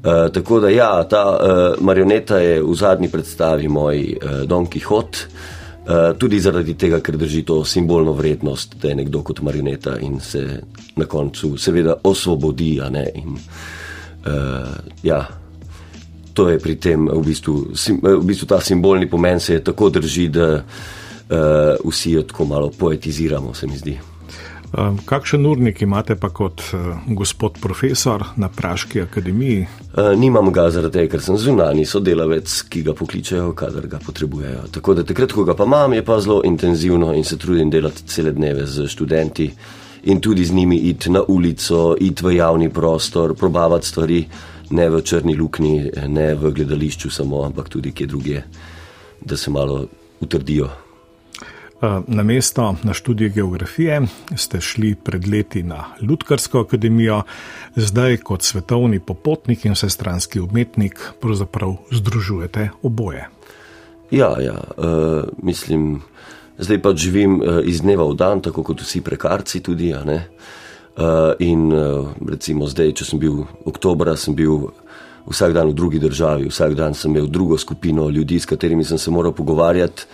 Uh, 0.00 0.32
tako 0.32 0.60
da, 0.60 0.68
ja, 0.72 1.04
ta 1.04 1.24
uh, 1.28 1.84
marioneta 1.84 2.38
je 2.38 2.62
v 2.62 2.74
zadnji 2.74 3.10
predstavi 3.12 3.68
moj 3.68 3.98
uh, 4.00 4.30
Don 4.48 4.64
Quixote, 4.66 5.26
uh, 5.28 6.16
tudi 6.18 6.40
zaradi 6.40 6.74
tega, 6.74 7.02
ker 7.04 7.18
drži 7.20 7.42
to 7.44 7.58
simbolno 7.64 8.14
vrednost, 8.16 8.78
da 8.80 8.88
je 8.88 8.96
nekdo 8.96 9.20
kot 9.22 9.42
marioneta 9.44 9.98
in 10.00 10.16
se 10.20 10.62
na 10.96 11.04
koncu, 11.04 11.52
seveda, 11.60 11.98
osvobodi. 12.04 12.80
In, 13.14 13.36
uh, 13.36 14.72
ja, 15.02 15.20
to 16.34 16.48
je 16.48 16.58
pri 16.58 16.76
tem, 16.76 17.08
v 17.08 17.22
bistvu, 17.24 17.74
sim, 17.74 18.00
v 18.02 18.22
bistvu 18.24 18.46
ta 18.46 18.60
simbolni 18.60 19.10
pomen 19.10 19.40
se 19.40 19.60
tako 19.64 19.90
drži, 19.90 20.28
da 20.28 20.48
uh, 20.60 21.90
vsi 21.90 22.12
jo 22.12 22.22
tako 22.22 22.44
malo 22.44 22.70
poetiziramo, 22.78 23.54
se 23.54 23.66
mi 23.66 23.78
zdi. 23.78 23.98
Ehm, 24.70 25.00
kakšen 25.04 25.46
urnik 25.46 25.80
imate 25.82 26.14
pa 26.14 26.28
kot 26.30 26.62
uh, 26.72 26.98
gospod 27.06 27.56
profesor 27.60 28.22
na 28.36 28.48
Praški 28.48 29.00
akademiji? 29.02 29.64
Uh, 29.66 30.12
nimam 30.18 30.52
ga 30.54 30.68
zaradi 30.70 31.00
tega, 31.00 31.10
ker 31.16 31.24
sem 31.24 31.38
zunani 31.38 31.82
sodelavec, 31.86 32.54
ki 32.70 32.84
ga 32.86 32.94
pokličejo, 32.94 33.50
kadar 33.58 33.88
ga 33.90 33.98
potrebujejo. 34.04 34.68
Tako 34.70 34.94
da 34.94 35.04
takrat, 35.06 35.34
ko 35.34 35.44
ga 35.44 35.56
pa 35.58 35.66
imam, 35.66 35.96
je 35.98 36.04
pa 36.06 36.20
zelo 36.22 36.40
intenzivno 36.46 37.10
in 37.18 37.26
se 37.26 37.38
trudim 37.38 37.70
delati 37.70 38.06
cele 38.06 38.30
dneve 38.36 38.66
z 38.66 38.86
študenti 38.94 39.50
in 40.02 40.20
tudi 40.20 40.44
z 40.44 40.54
njimi 40.54 40.76
iti 40.76 41.10
na 41.10 41.24
ulico, 41.28 41.96
iti 42.00 42.24
v 42.24 42.36
javni 42.36 42.70
prostor, 42.70 43.34
probavati 43.34 43.86
stvari, 43.86 44.22
ne 44.70 44.90
v 44.90 45.02
črni 45.02 45.34
luknji, 45.36 45.90
ne 46.08 46.34
v 46.34 46.52
gledališču 46.54 47.10
samo, 47.10 47.42
ampak 47.44 47.68
tudi 47.68 47.92
kje 47.92 48.06
druge, 48.06 48.42
da 49.20 49.36
se 49.36 49.50
malo 49.50 49.86
utrdijo. 50.20 50.70
Na 52.06 52.22
mesto 52.22 52.76
na 52.82 52.92
študij 52.92 53.28
geografije 53.28 54.02
ste 54.36 54.60
šli 54.60 54.94
pred 54.94 55.28
leti 55.28 55.62
na 55.62 55.84
Ludkarsko 56.02 56.60
akademijo, 56.60 57.22
zdaj 57.76 58.16
kot 58.16 58.42
svetovni 58.42 59.00
popotnik 59.00 59.64
in 59.64 59.72
vsestranski 59.72 60.40
umetnik 60.40 61.00
pravzaprav 61.20 61.76
združujete 61.90 62.68
oboje. 62.82 63.28
Ja, 64.10 64.36
ja 64.40 64.60
uh, 64.76 65.24
mislim, 65.42 66.02
zdaj 66.58 66.82
pa 66.82 66.92
živim 66.96 67.40
uh, 67.40 67.64
iz 67.64 67.80
dneva 67.80 68.04
v 68.04 68.14
dan, 68.14 68.42
tako 68.42 68.62
kot 68.62 68.82
vsi 68.82 69.00
prekarci 69.00 69.62
tudi. 69.62 69.94
Uh, 69.94 70.20
in 71.38 71.72
uh, 71.72 72.10
recimo 72.28 72.66
zdaj, 72.68 72.92
če 72.92 73.04
sem 73.04 73.20
bil 73.20 73.44
oktober, 73.64 74.12
sem 74.16 74.34
bil. 74.34 74.70
Vsak 75.30 75.52
dan 75.52 75.68
v 75.68 75.76
drugi 75.76 75.98
državi, 76.00 76.48
vsak 76.48 76.72
dan 76.74 76.94
sem 76.96 77.12
imel 77.12 77.28
drugo 77.30 77.58
skupino 77.60 78.08
ljudi, 78.10 78.38
s 78.40 78.48
katerimi 78.48 78.84
sem 78.88 78.98
se 78.98 79.12
moral 79.12 79.34
pogovarjati. 79.36 80.06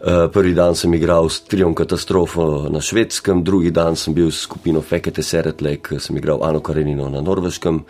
Eh, 0.00 0.28
prvi 0.32 0.54
dan 0.56 0.74
sem 0.74 0.94
igral 0.96 1.28
s 1.28 1.44
triom 1.44 1.74
katastrofo 1.76 2.70
na 2.72 2.80
švedskem, 2.80 3.44
drugi 3.44 3.70
dan 3.70 3.96
sem 4.00 4.16
bil 4.16 4.32
s 4.32 4.46
skupino 4.48 4.80
Fekete 4.80 5.22
Seretlek, 5.22 5.92
sem 6.00 6.16
igral 6.16 6.40
Ano 6.42 6.64
Karenino 6.64 7.10
na 7.12 7.20
norveškem, 7.20 7.84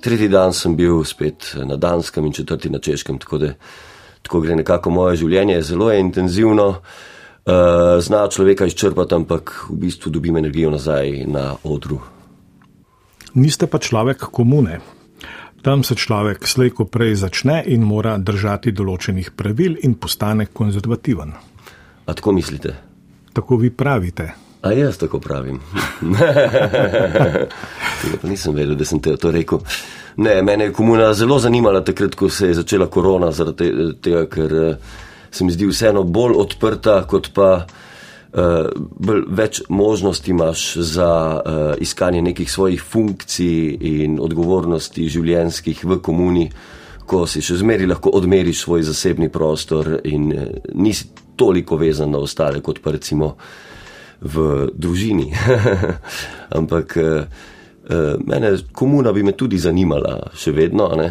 tretji 0.00 0.30
dan 0.32 0.56
sem 0.56 0.74
bil 0.74 1.04
spet 1.04 1.52
na 1.60 1.76
danskem 1.76 2.26
in 2.26 2.32
četrti 2.32 2.72
na 2.72 2.80
češkem. 2.80 3.20
Tako 3.20 3.38
da 3.38 3.52
tako 4.22 4.40
gre 4.40 4.56
nekako 4.56 4.90
moje 4.90 5.20
življenje, 5.20 5.62
zelo 5.62 5.92
je 5.92 6.00
intenzivno. 6.00 6.68
Uh, 6.68 7.09
zna 8.00 8.28
človeka 8.28 8.66
izčrpati, 8.66 9.14
ampak 9.14 9.66
v 9.70 9.76
bistvu 9.84 10.10
dobim 10.10 10.36
energijo 10.36 10.70
nazaj 10.70 11.24
na 11.26 11.54
odru. 11.64 12.00
Niste 13.34 13.66
pa 13.66 13.78
človek 13.78 14.26
komune. 14.32 14.80
Tam 15.62 15.84
se 15.84 15.94
človek 15.94 16.46
slejko 16.48 16.84
prej 16.84 17.14
začne 17.20 17.62
in 17.66 17.84
mora 17.84 18.16
držati 18.18 18.72
določenih 18.72 19.30
pravil 19.36 19.76
in 19.84 19.94
postane 20.00 20.46
konzervativen. 20.46 21.34
A 22.06 22.14
tako 22.14 22.32
mislite? 22.32 22.74
Tako 23.32 23.56
vi 23.60 23.70
pravite. 23.70 24.30
A 24.62 24.72
jaz 24.72 24.98
tako 24.98 25.20
pravim. 25.20 25.60
Tega 28.00 28.16
pa 28.22 28.28
nisem 28.28 28.54
vedel, 28.54 28.74
da 28.76 28.84
sem 28.84 29.00
te 29.00 29.16
to 29.16 29.30
rekel. 29.32 29.60
Ne, 30.16 30.42
mene 30.42 30.64
je 30.68 30.72
komuna 30.76 31.14
zelo 31.14 31.38
zanimala 31.38 31.84
takrat, 31.84 32.14
ko 32.14 32.28
se 32.28 32.50
je 32.50 32.54
začela 32.54 32.86
korona, 32.92 33.30
zaradi 33.32 33.70
tega, 34.02 34.26
ker 34.28 34.52
eh, 34.52 34.76
se 35.30 35.44
mi 35.44 35.52
zdi 35.54 35.68
vseeno 35.70 36.02
bolj 36.02 36.34
odprta, 36.42 37.00
kot 37.06 37.30
pa 37.34 37.50
uh, 37.62 38.66
več 39.28 39.62
možnosti 39.68 40.30
imaš 40.30 40.74
za 40.76 41.12
uh, 41.38 41.62
iskanje 41.80 42.22
nekih 42.22 42.50
svojih 42.50 42.82
funkcij 42.82 43.78
in 43.80 44.20
odgovornosti 44.20 45.08
življenjskih 45.08 45.84
v 45.84 46.00
komuni, 46.02 46.50
ko 47.06 47.24
si 47.26 47.42
še 47.42 47.56
zmeri 47.62 47.88
lahko 47.90 48.12
odmeriš 48.14 48.64
svoj 48.64 48.86
zasebni 48.86 49.30
prostor 49.32 49.98
in 50.04 50.30
uh, 50.34 50.46
nisi 50.74 51.10
toliko 51.40 51.76
vezan 51.80 52.10
na 52.12 52.18
ostale, 52.20 52.60
kot 52.60 52.82
pa 52.84 52.92
recimo 52.92 53.36
v 54.20 54.68
družini. 54.76 55.32
Ampak 56.58 56.96
eh, 56.96 57.24
eh, 57.88 58.14
mene, 58.20 58.56
komuna 58.72 59.12
bi 59.12 59.24
me 59.24 59.32
tudi 59.32 59.58
zanimala, 59.58 60.30
še 60.36 60.52
vedno. 60.52 60.90
Ne? 61.00 61.08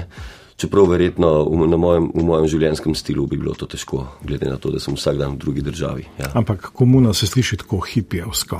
Čeprav 0.60 0.90
verjetno 0.92 1.30
v, 1.48 1.68
mojem, 1.80 2.10
v 2.12 2.24
mojem 2.28 2.48
življenjskem 2.52 2.96
stilu 2.98 3.24
bi 3.32 3.40
bilo 3.40 3.54
to 3.56 3.68
težko, 3.70 4.04
glede 4.28 4.50
na 4.50 4.58
to, 4.60 4.74
da 4.74 4.82
sem 4.84 4.98
vsak 4.98 5.16
dan 5.22 5.38
v 5.38 5.44
drugi 5.46 5.64
državi. 5.64 6.04
Ja. 6.20 6.34
Ampak 6.36 6.74
komuna 6.76 7.14
se 7.16 7.30
sliši 7.30 7.62
tako 7.64 7.80
hipijevsko. 7.88 8.60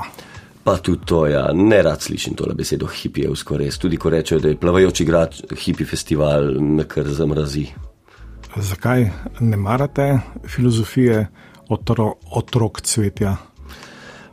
Pa 0.64 0.78
tudi 0.80 1.04
to, 1.08 1.26
ja, 1.28 1.44
ne 1.56 1.82
rad 1.84 2.00
slišim 2.00 2.36
tole 2.36 2.56
besedo 2.56 2.88
hipijevsko, 2.88 3.60
res. 3.60 3.76
Tudi 3.80 4.00
ko 4.00 4.12
rečejo, 4.12 4.40
da 4.40 4.52
je 4.52 4.58
plavajoči 4.60 5.04
grad 5.04 5.36
hipi 5.60 5.84
festival, 5.88 6.54
me 6.60 6.88
kar 6.88 7.08
zamrazi. 7.08 7.68
Zakaj 8.56 9.06
ne 9.44 9.60
marate 9.60 10.08
filozofije? 10.48 11.28
otro, 11.70 12.14
otrok 12.30 12.82
cvetja? 12.82 13.36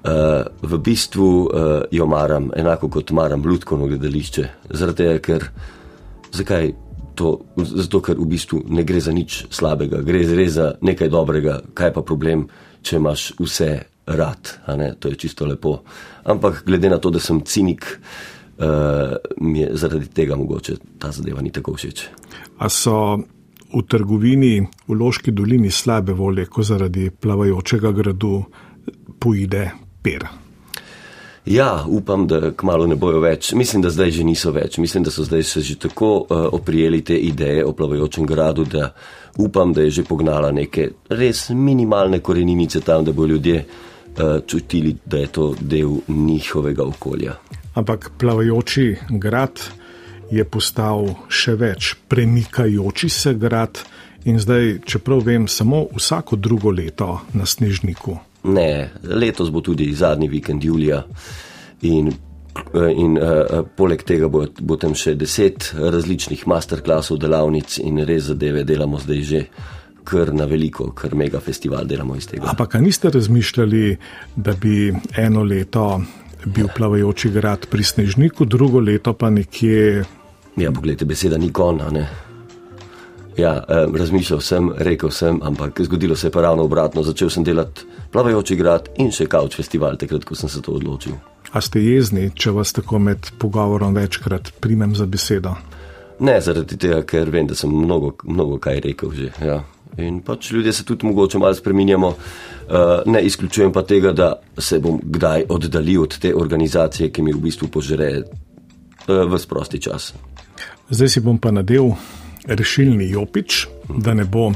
Uh, 0.08 0.48
v 0.62 0.80
bistvu 0.80 1.28
uh, 1.28 1.50
jo 1.92 2.06
maram, 2.08 2.52
enako 2.56 2.90
kot 2.90 3.12
maram 3.12 3.44
ljudsko 3.44 3.78
gledališče. 3.78 4.50
Zaradi 4.70 5.04
tega, 5.04 5.20
ker, 5.20 5.48
zakaj 6.32 6.72
to? 7.18 7.34
Zato, 7.58 8.02
ker 8.06 8.20
v 8.20 8.30
bistvu 8.30 8.62
ne 8.70 8.86
gre 8.88 9.02
za 9.04 9.14
nič 9.16 9.48
slabega, 9.54 10.04
gre 10.06 10.24
res 10.38 10.56
za 10.56 10.72
nekaj 10.82 11.10
dobrega. 11.12 11.60
Kaj 11.74 11.94
pa 11.98 12.06
problem, 12.06 12.48
če 12.86 13.02
imaš 13.02 13.32
vse 13.42 13.72
rad, 14.08 14.54
to 15.00 15.12
je 15.12 15.20
čisto 15.20 15.46
lepo. 15.46 15.82
Ampak 16.24 16.64
glede 16.66 16.90
na 16.90 17.02
to, 17.02 17.12
da 17.12 17.20
sem 17.20 17.42
cinik, 17.44 17.84
uh, 17.92 19.18
mi 19.42 19.66
je 19.66 19.70
zaradi 19.74 20.08
tega 20.08 20.38
mogoče 20.40 20.78
ta 21.00 21.12
zadeva 21.12 21.42
ni 21.42 21.52
tako 21.52 21.76
všeč. 21.76 22.08
A 22.64 22.70
so 22.72 23.18
v 23.68 23.84
trgovini 23.84 24.62
v 24.88 24.96
Loški 24.96 25.32
dolini 25.36 25.72
slabe 25.72 26.16
volje, 26.16 26.48
ko 26.48 26.64
zaradi 26.64 27.10
plavajočega 27.12 27.92
gradu 27.92 28.44
pojde 29.20 29.72
per. 30.02 30.47
Ja, 31.48 31.86
upam, 31.88 32.28
da 32.28 32.52
kmalo 32.52 32.88
ne 32.88 32.96
bojo 32.96 33.22
več. 33.24 33.54
Mislim, 33.56 33.82
da 33.82 33.90
zdaj 33.90 34.12
že 34.20 34.24
niso 34.28 34.52
več. 34.52 34.78
Mislim, 34.84 35.06
da 35.08 35.12
so 35.12 35.24
zdaj 35.24 35.44
se 35.48 35.62
že 35.62 35.78
tako 35.80 36.10
uh, 36.18 36.48
oprijeli 36.52 37.02
te 37.02 37.16
ideje 37.16 37.66
o 37.66 37.72
plavajočem 37.74 38.26
gradu, 38.26 38.66
da 38.66 38.94
upam, 39.38 39.74
da 39.74 39.82
je 39.82 39.92
že 39.92 40.04
pognala 40.04 40.52
neke 40.52 40.90
res 41.10 41.50
minimalne 41.50 42.20
koreninice 42.20 42.82
tam, 42.82 43.06
da 43.06 43.12
bo 43.12 43.26
ljudje 43.26 43.64
uh, 43.64 44.44
čutili, 44.48 44.98
da 45.06 45.24
je 45.24 45.28
to 45.28 45.54
del 45.60 46.02
njihovega 46.08 46.84
okolja. 46.84 47.38
Ampak 47.76 48.12
plavajoči 48.20 48.96
grad 49.10 49.62
je 50.32 50.44
postal 50.44 51.14
še 51.30 51.56
več, 51.56 51.96
premikajoči 52.12 53.10
se 53.10 53.34
grad 53.34 53.80
in 54.28 54.40
zdaj, 54.44 54.82
čeprav 54.84 55.24
vem, 55.24 55.48
samo 55.48 55.86
vsako 55.96 56.36
drugo 56.36 56.76
leto 56.76 57.22
na 57.34 57.46
snežniku. 57.46 58.18
Ne, 58.48 58.90
letos 59.04 59.52
bo 59.52 59.62
tudi 59.62 59.90
zadnji 59.96 60.30
vikend 60.32 60.64
julija 60.64 61.02
in, 61.88 62.12
in 62.74 63.18
uh, 63.18 63.64
poleg 63.78 64.04
tega 64.08 64.30
bo, 64.32 64.46
bo 64.60 64.78
tam 64.80 64.96
še 64.98 65.16
deset 65.20 65.72
različnih 65.78 66.46
masterclassov, 66.48 67.20
delavnic 67.22 67.80
in 67.84 68.04
res 68.08 68.30
zadeve 68.32 68.64
delamo 68.68 69.02
zdaj 69.04 69.26
že. 69.32 69.44
Ker 70.08 70.30
na 70.32 70.46
veliko, 70.48 70.94
ker 70.96 71.18
mega 71.20 71.42
festival 71.44 71.84
delamo 71.84 72.16
iz 72.16 72.30
tega. 72.32 72.48
Ampak 72.48 72.78
niste 72.80 73.10
razmišljali, 73.12 73.82
da 74.40 74.54
bi 74.56 74.86
eno 75.20 75.44
leto 75.44 75.98
bil 76.46 76.70
plavajoči 76.72 77.32
grad 77.36 77.68
pri 77.68 77.84
Snežniku, 77.84 78.48
drugo 78.48 78.80
leto 78.80 79.14
pa 79.14 79.28
nekje. 79.30 80.06
Ja, 80.56 80.72
pogledajte, 80.72 81.06
beseda 81.06 81.38
ni 81.38 81.52
kona. 81.52 81.92
Ja, 83.38 83.64
razmišljal 83.68 84.40
sem, 84.42 84.72
rekel 84.78 85.12
sem, 85.14 85.40
ampak 85.44 85.82
zgodilo 85.86 86.16
se 86.16 86.28
je 86.28 86.32
pa 86.32 86.42
ravno 86.42 86.64
obratno. 86.64 87.04
Začel 87.04 87.30
sem 87.30 87.44
delati 87.46 87.86
plavajoči 88.12 88.56
grad 88.58 88.90
in 88.98 89.12
še 89.14 89.28
kauč 89.30 89.56
festival, 89.60 89.98
takrat, 89.98 90.26
ko 90.26 90.36
sem 90.36 90.50
se 90.50 90.62
to 90.66 90.74
odločil. 90.74 91.20
A 91.54 91.62
ste 91.62 91.84
jezni, 91.84 92.32
če 92.34 92.52
vas 92.56 92.74
tako 92.74 93.00
med 93.00 93.30
pogovorom 93.40 93.94
večkrat 93.96 94.52
primem 94.60 94.96
za 94.98 95.06
besedo? 95.06 95.54
Ne, 96.20 96.40
zaradi 96.42 96.80
tega, 96.82 97.04
ker 97.06 97.30
vem, 97.30 97.46
da 97.48 97.56
sem 97.56 97.70
mnogo, 97.70 98.16
mnogo 98.26 98.58
kaj 98.58 98.82
rekel 98.90 99.14
že. 99.14 99.32
Ja. 99.46 99.62
In 100.02 100.20
pač 100.26 100.52
ljudje 100.52 100.74
se 100.74 100.86
tudi 100.86 101.06
mogoče 101.06 101.38
malo 101.38 101.56
spremenjamo. 101.56 102.08
Uh, 102.08 103.06
ne 103.06 103.22
izključujem 103.22 103.72
pa 103.74 103.86
tega, 103.88 104.12
da 104.12 104.34
se 104.58 104.80
bom 104.80 105.00
kdaj 105.04 105.46
oddaljil 105.50 106.02
od 106.04 106.18
te 106.20 106.34
organizacije, 106.36 107.12
ki 107.14 107.22
mi 107.22 107.34
v 107.34 107.46
bistvu 107.46 107.70
požre 107.72 108.10
uh, 108.26 109.24
v 109.30 109.40
sprosti 109.40 109.80
čas. 109.82 110.12
Zdaj 110.90 111.10
si 111.10 111.22
bom 111.22 111.38
pa 111.38 111.54
nadel 111.54 111.94
rešilni 112.48 113.10
jopič, 113.10 113.68
da 113.90 114.14
ne 114.14 114.26
bo 114.26 114.48
uh, 114.48 114.56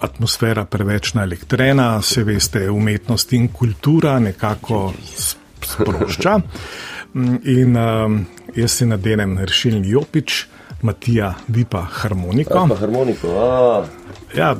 atmosfera 0.00 0.64
preveč 0.64 1.14
naelektrena, 1.14 2.02
se 2.02 2.24
veste, 2.24 2.70
umetnost 2.70 3.32
in 3.32 3.48
kultura 3.48 4.18
nekako 4.20 4.92
sprošča. 5.62 6.40
In 7.44 7.76
uh, 7.76 8.20
jaz 8.56 8.78
si 8.78 8.86
nadenem 8.86 9.38
rešilni 9.38 9.90
jopič, 9.90 10.46
Matija, 10.82 11.34
vi 11.48 11.64
pa 11.64 11.84
harmoniko. 11.86 12.66
Pa 12.68 12.76
harmoniko, 12.76 13.28
a. 13.38 13.84
Ja, 14.34 14.56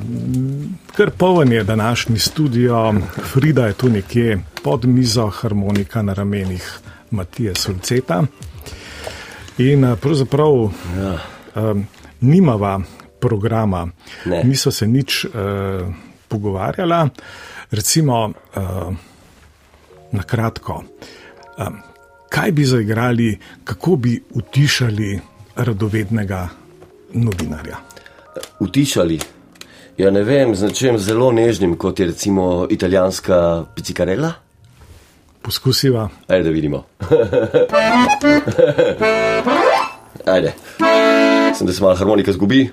kar 0.95 1.11
poln 1.11 1.51
je 1.51 1.63
današnji 1.63 2.19
studio, 2.19 2.93
Frida 3.33 3.65
je 3.67 3.73
tu 3.73 3.89
nekje 3.89 4.39
pod 4.63 4.85
mizo, 4.85 5.27
harmonika 5.27 6.01
na 6.01 6.13
ramenih 6.13 6.79
Matije 7.11 7.55
Sulceta. 7.55 8.23
In 9.57 9.95
pravzaprav. 10.01 10.71
Ja. 10.97 11.17
Um, 11.55 11.87
nimava 12.23 12.81
programa, 13.19 13.87
ne. 14.25 14.43
niso 14.43 14.71
se 14.71 14.87
nič 14.87 15.25
uh, 15.25 15.31
pogovarjala. 16.27 17.09
Recimo, 17.71 18.29
uh, 18.29 18.33
na 20.11 20.23
kratko, 20.23 20.83
um, 21.57 21.77
kaj 22.29 22.51
bi 22.51 22.65
zaigrali, 22.65 23.39
kako 23.63 23.95
bi 23.95 24.23
utišali 24.33 25.19
radovednega 25.55 26.49
novinarja? 27.13 27.77
Utišali. 28.59 29.19
Ja, 29.97 30.11
ne 30.11 30.23
vem, 30.23 30.55
z 30.55 30.69
nečem 30.69 30.97
zelo 30.97 31.31
nežnim, 31.31 31.77
kot 31.77 31.99
je 31.99 32.05
recimo 32.09 32.67
italijanska 32.69 33.65
picikarela. 33.75 34.33
Poskusiva. 35.41 36.09
Ajde, 36.27 36.43
da 36.43 36.49
vidimo. 36.49 36.83
Ajde 40.33 40.53
sem, 41.55 41.67
da 41.67 41.73
se 41.73 41.81
malo 41.81 41.95
harmonika 41.95 42.31
zgubi. 42.31 42.71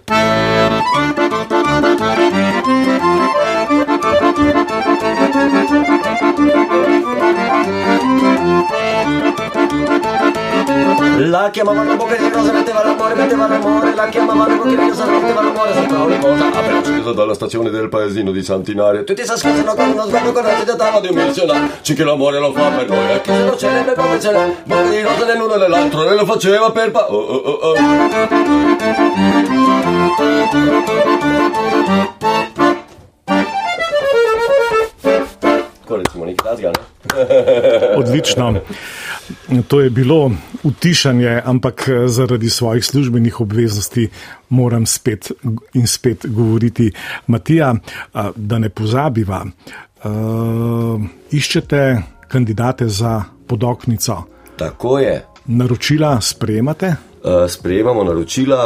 La 11.28 11.50
chiama 11.50 11.72
mano 11.72 11.96
bocca 11.96 12.16
di 12.16 12.30
rosa, 12.30 12.50
metteva 12.50 12.82
l'amore, 12.82 13.14
metteva 13.14 13.46
l'amore, 13.46 13.94
la 13.94 14.08
chiama 14.08 14.32
mano 14.32 14.56
bocca 14.56 14.68
di 14.70 14.74
rosa, 14.76 15.04
metteva 15.04 15.42
l'amore, 15.42 15.74
sembra 15.74 15.98
una 15.98 16.18
cosa. 16.18 16.46
Appena 16.46 16.82
sceso 16.82 17.12
dalla 17.12 17.34
stazione 17.34 17.68
del 17.68 17.90
paesino 17.90 18.30
di 18.30 18.42
Santinaria, 18.42 19.02
tutti 19.02 19.22
si 19.22 19.30
ascoltano 19.30 19.74
con 19.74 19.90
uno 19.90 20.06
sguardo 20.06 20.32
corretto 20.32 20.64
da 20.64 20.76
tavola 20.76 21.00
di 21.00 21.08
un 21.14 21.22
missionario. 21.22 21.68
C'è 21.82 21.94
che 21.94 22.04
l'amore 22.04 22.38
lo 22.38 22.52
fa 22.52 22.70
per 22.70 22.88
noi, 22.88 23.12
e 23.12 23.20
chi 23.20 23.32
se 23.32 23.44
lo 23.44 23.54
celebra 23.54 23.92
come 23.92 24.18
ce 24.18 24.32
l'è, 24.32 24.54
bocca 24.64 24.88
di 24.88 25.02
rosa 25.02 25.24
nell'uno 25.26 25.54
e 25.54 25.58
nell'altro, 25.58 26.08
e 26.10 26.14
lo 26.14 26.24
faceva 26.24 26.70
per 26.70 26.90
pa... 26.90 27.06
Oh, 27.10 27.18
oh, 27.18 27.36
oh, 27.36 27.58
oh. 27.60 27.74
Odlično. 37.96 38.62
To 39.68 39.80
je 39.80 39.90
bilo 39.90 40.30
utišanje, 40.62 41.42
ampak 41.44 41.88
zaradi 42.06 42.50
svojih 42.50 42.84
službenih 42.84 43.40
obveznosti 43.40 44.08
moram 44.48 44.86
spet 44.86 45.32
in 45.74 45.86
spet 45.86 46.26
govoriti. 46.28 46.92
Matija, 47.26 47.74
da 48.36 48.58
ne 48.58 48.68
pozabiva, 48.68 49.44
iščete 51.30 52.02
kandidate 52.28 52.88
za 52.88 53.22
podoknico. 53.46 54.22
Tako 54.56 54.98
je. 54.98 55.24
Naročila 55.46 56.20
sprejemate? 56.20 56.94
Sprejemamo 57.48 58.04
naročila 58.04 58.60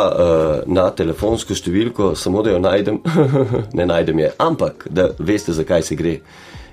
na 0.66 0.90
telefonsko 0.90 1.54
številko, 1.54 2.12
samo 2.14 2.42
da 2.42 2.52
jo 2.52 2.58
najdem, 2.62 3.00
ne 3.78 3.86
najdem 3.86 4.18
je, 4.18 4.32
ampak 4.38 4.86
da 4.90 5.08
veste, 5.18 5.52
zakaj 5.52 5.82
se 5.82 5.98
gre. 5.98 6.18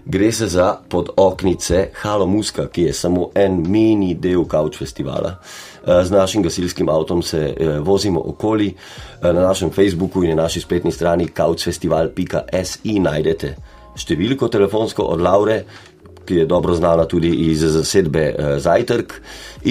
Gre 0.05 0.31
se 0.31 0.47
za 0.47 0.77
podoknice 0.89 1.89
Halo 1.93 2.25
Muska, 2.25 2.67
ki 2.67 2.81
je 2.81 2.93
samo 2.93 3.29
en 3.35 3.71
mini 3.71 4.15
del 4.15 4.45
Couch 4.51 4.77
festivala. 4.77 5.35
Eh, 5.85 6.03
z 6.03 6.11
našim 6.11 6.43
gasilskim 6.43 6.89
avtom 6.89 7.21
se 7.21 7.55
eh, 7.57 7.79
vozimo 7.79 8.21
okoli, 8.25 8.67
eh, 9.21 9.33
na 9.33 9.41
našem 9.41 9.69
Facebooku 9.69 10.23
in 10.23 10.29
na 10.29 10.43
naši 10.43 10.61
spletni 10.61 10.91
strani 10.91 11.27
couchfestival.si 11.37 12.99
najdete 12.99 13.55
številko 13.95 14.47
telefonsko 14.47 15.03
od 15.03 15.21
Laure, 15.21 15.63
ki 16.25 16.35
je 16.35 16.45
dobro 16.45 16.73
znana 16.75 17.05
tudi 17.05 17.29
iz 17.49 17.61
zasedbe 17.61 18.35
Zajtrk 18.61 19.13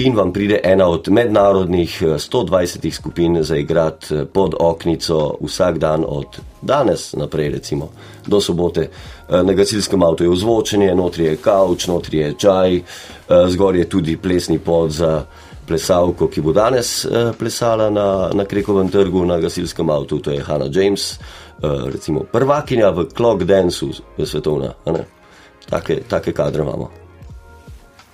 in 0.03 0.15
vam 0.15 0.33
pride 0.33 0.59
ena 0.63 0.87
od 0.87 1.07
mednarodnih 1.09 2.01
120 2.19 2.91
skupin 2.91 3.43
za 3.43 3.55
igrati 3.57 4.25
pod 4.33 4.55
oknico 4.59 5.37
vsak 5.41 5.79
dan 5.79 6.05
od 6.07 6.39
danes 6.61 7.13
naprej, 7.13 7.49
recimo 7.49 7.89
do 8.27 8.41
sobote. 8.41 8.89
Na 9.31 9.53
gasilskem 9.53 10.03
avtu 10.03 10.23
je 10.23 10.29
ozvočenje, 10.29 10.95
notri 10.95 11.25
je 11.25 11.37
kavč, 11.39 11.87
notri 11.87 12.17
je 12.17 12.33
čaj, 12.37 12.81
zgor 13.47 13.75
je 13.75 13.85
tudi 13.89 14.17
plesni 14.17 14.59
pod 14.59 14.91
za 14.91 15.23
plesalko, 15.67 16.27
ki 16.27 16.41
bo 16.43 16.51
danes 16.51 17.05
plesala 17.39 17.87
na, 17.89 18.07
na 18.35 18.45
Krekovem 18.45 18.89
trgu 18.91 19.23
na 19.25 19.39
gasilskem 19.39 19.89
avtu, 19.89 20.19
to 20.19 20.35
je 20.35 20.43
Hanna 20.43 20.67
James, 20.67 21.13
recimo 21.63 22.25
prvakinja 22.27 22.91
v 22.91 23.07
Clock 23.15 23.47
Danceu 23.47 23.93
svetovna. 24.19 24.73
Take, 25.69 26.01
take 26.09 26.33
kadre 26.35 26.67
imamo. 26.67 26.91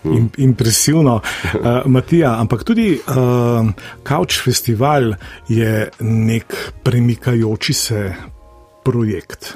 Hmm. 0.03 0.29
Impresivno, 0.37 1.15
uh, 1.15 1.85
Matija, 1.85 2.35
ampak 2.39 2.63
tudi 2.63 2.93
uh, 2.93 3.15
Couch 4.07 4.43
Festival 4.43 5.13
je 5.47 5.89
nek 5.99 6.73
premikajoči 6.83 7.73
se 7.73 8.13
projekt. 8.83 9.55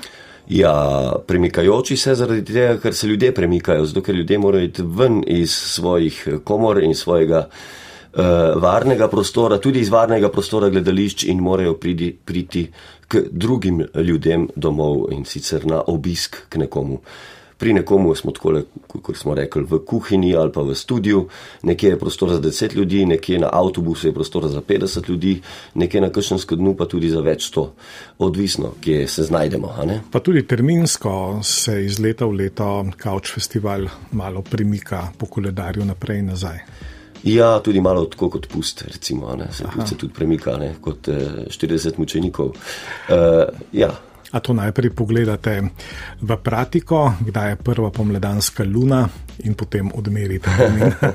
Ja, 0.51 1.13
premikajoči 1.27 1.95
se 1.97 2.15
zaradi 2.15 2.43
tega, 2.43 2.75
ker 2.83 2.95
se 2.95 3.07
ljudje 3.07 3.31
premikajo, 3.31 3.85
zato 3.87 4.01
ker 4.03 4.15
ljudje 4.15 4.39
morajo 4.39 4.67
iti 4.67 4.83
ven 4.83 5.21
iz 5.27 5.51
svojih 5.51 6.17
komor 6.43 6.81
in 6.83 6.95
svojega 6.95 7.45
uh, 7.47 8.23
varnega 8.61 9.07
prostora, 9.07 9.57
tudi 9.63 9.79
iz 9.79 9.89
varnega 9.89 10.29
prostora 10.29 10.69
gledališč 10.69 11.23
in 11.31 11.39
morajo 11.39 11.77
pridi, 11.79 12.11
priti 12.25 12.65
k 13.07 13.23
drugim 13.31 13.85
ljudem 13.95 14.49
domov 14.55 15.05
in 15.11 15.23
sicer 15.25 15.65
na 15.65 15.83
obisk 15.87 16.35
k 16.49 16.59
nekomu. 16.65 16.99
Pri 17.61 17.75
nekomu 17.77 18.15
smo 18.17 18.31
tako, 18.33 18.63
kot 18.89 19.17
smo 19.17 19.35
rekli, 19.37 19.61
v 19.69 19.77
kuhinji 19.85 20.33
ali 20.35 20.49
pa 20.51 20.63
v 20.65 20.73
studiu, 20.75 21.27
nekje 21.61 21.91
je 21.93 21.99
prostor 21.99 22.31
za 22.33 22.39
10 22.41 22.73
ljudi, 22.75 23.05
nekje 23.05 23.37
na 23.39 23.49
avtobusu 23.53 24.07
je 24.07 24.13
prostor 24.13 24.47
za 24.49 24.61
50 24.61 25.09
ljudi, 25.09 25.35
nekje 25.77 26.01
na 26.01 26.09
krščanskem 26.09 26.57
dnu 26.57 26.73
pa 26.73 26.89
tudi 26.89 27.09
za 27.13 27.21
več 27.21 27.51
sto, 27.51 27.67
odvisno, 28.17 28.73
kje 28.81 29.05
se 29.07 29.27
znajdemo. 29.29 29.75
Pa 30.11 30.19
tudi 30.19 30.41
terminsko 30.41 31.39
se 31.45 31.77
iz 31.85 31.99
leta 32.01 32.25
v 32.25 32.41
leto 32.41 32.71
Couch 32.97 33.35
Festival 33.35 33.85
malo 34.11 34.41
premika 34.41 35.11
po 35.17 35.29
koledarju 35.29 35.85
naprej 35.85 36.25
in 36.25 36.33
nazaj. 36.33 36.65
Ja, 37.23 37.59
tudi 37.61 37.81
malo 37.81 38.05
tako 38.09 38.29
kot 38.29 38.47
pust, 38.49 38.81
recimo, 38.89 39.35
ne? 39.35 39.53
se 39.53 39.69
se 39.85 39.97
tudi 39.97 40.13
premika, 40.13 40.57
ne? 40.57 40.75
kot 40.81 41.07
eh, 41.07 41.45
40 41.47 41.99
mučenikov. 42.01 42.47
Uh, 42.47 43.45
ja. 43.73 43.93
A 44.31 44.39
to 44.39 44.53
najprej 44.53 44.95
pogledate 44.95 45.59
v 46.21 46.37
pratiko, 46.39 47.11
kdaj 47.19 47.49
je 47.49 47.55
prva 47.59 47.89
pomladanska 47.91 48.63
luna 48.63 49.03
in 49.43 49.53
potem 49.53 49.91
odmerite. 49.91 50.49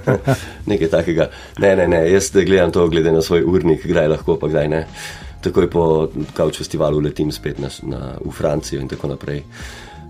Nekaj 0.70 0.88
takega. 0.88 1.30
Ne, 1.58 1.76
ne, 1.76 1.88
ne, 1.88 2.02
jaz 2.12 2.30
gledam 2.34 2.72
to, 2.72 2.88
glede 2.88 3.12
na 3.12 3.22
svoj 3.22 3.46
urnik, 3.46 3.86
kdaj 3.86 4.08
lahko, 4.08 4.36
pa 4.36 4.52
kdaj 4.52 4.68
ne. 4.68 4.84
Takoj 5.40 5.70
po 5.70 5.84
Kauč 6.36 6.58
festivalu 6.58 7.00
letim 7.00 7.32
spet 7.32 7.58
na, 7.62 7.70
na, 7.88 8.00
v 8.20 8.32
Francijo 8.34 8.80
in 8.80 8.88
tako 8.88 9.08
naprej. 9.14 9.44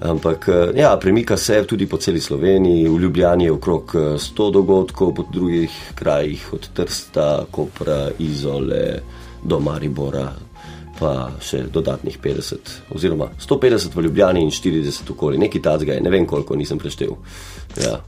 Ampak 0.01 0.49
eh, 0.49 0.81
ja, 0.81 0.97
premika 0.97 1.37
se 1.37 1.65
tudi 1.65 1.87
po 1.87 1.97
celi 1.97 2.21
Sloveniji, 2.21 2.89
v 2.89 2.99
Ljubljani 3.01 3.45
je 3.45 3.53
okrog 3.53 3.95
100 3.95 4.19
eh, 4.19 4.53
dogodkov, 4.53 5.15
po 5.15 5.25
drugih 5.33 5.71
krajih 5.95 6.53
od 6.53 6.69
Trsta, 6.75 7.47
Kopra, 7.51 8.11
Izole 8.19 9.01
do 9.45 9.61
Maribora, 9.61 10.33
pa 10.99 11.31
še 11.41 11.65
dodatnih 11.73 12.19
50, 12.23 12.75
oziroma 12.95 13.31
150 13.41 13.95
v 13.97 14.05
Ljubljani 14.09 14.43
in 14.45 14.51
40 14.51 15.13
okoli, 15.13 15.39
nekaj 15.39 15.63
tazga 15.63 15.97
je, 15.97 16.05
ne 16.05 16.11
vem 16.11 16.27
koliko, 16.27 16.57
nisem 16.57 16.79
preštel. 16.79 17.17
Ja. 17.83 17.99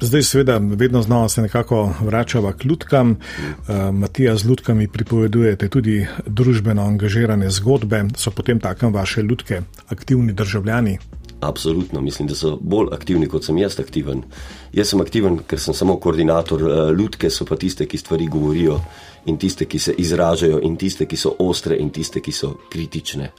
Zdaj, 0.00 0.22
seveda, 0.22 0.56
vedno 0.62 1.02
znova 1.02 1.28
se 1.28 1.42
nekako 1.42 1.92
vračava 2.00 2.52
k 2.52 2.64
ljudkam. 2.64 3.10
Uh, 3.10 3.74
Matija, 3.92 4.36
z 4.36 4.44
ljudkami 4.44 4.88
pripovedujete 4.88 5.68
tudi 5.68 6.06
družbeno 6.26 6.82
angažirane 6.82 7.50
zgodbe. 7.50 8.04
So 8.16 8.30
potem 8.30 8.60
takem 8.60 8.94
vaše 8.94 9.22
ljudke 9.22 9.62
aktivni 9.88 10.32
državljani? 10.32 10.98
Absolutno, 11.40 12.00
mislim, 12.00 12.28
da 12.28 12.34
so 12.34 12.56
bolj 12.60 12.88
aktivni, 12.92 13.28
kot 13.28 13.44
sem 13.44 13.58
jaz 13.58 13.78
aktiven. 13.80 14.24
Jaz 14.72 14.90
sem 14.90 15.00
aktiven, 15.00 15.38
ker 15.46 15.60
sem 15.60 15.74
samo 15.74 15.96
koordinator, 15.96 16.62
eh, 16.62 16.92
ljudke 16.98 17.30
so 17.30 17.44
pa 17.44 17.56
tiste, 17.56 17.86
ki 17.86 17.98
stvari 17.98 18.26
govorijo 18.26 18.80
in 19.28 19.36
tiste, 19.38 19.68
ki 19.68 19.78
se 19.78 19.94
izražajo 19.98 20.60
in 20.64 20.76
tiste, 20.76 21.06
ki 21.06 21.16
so 21.16 21.34
ostre 21.44 21.76
in 21.76 21.90
tiste, 21.90 22.20
ki 22.24 22.32
so 22.32 22.54
kritične. 22.72 23.30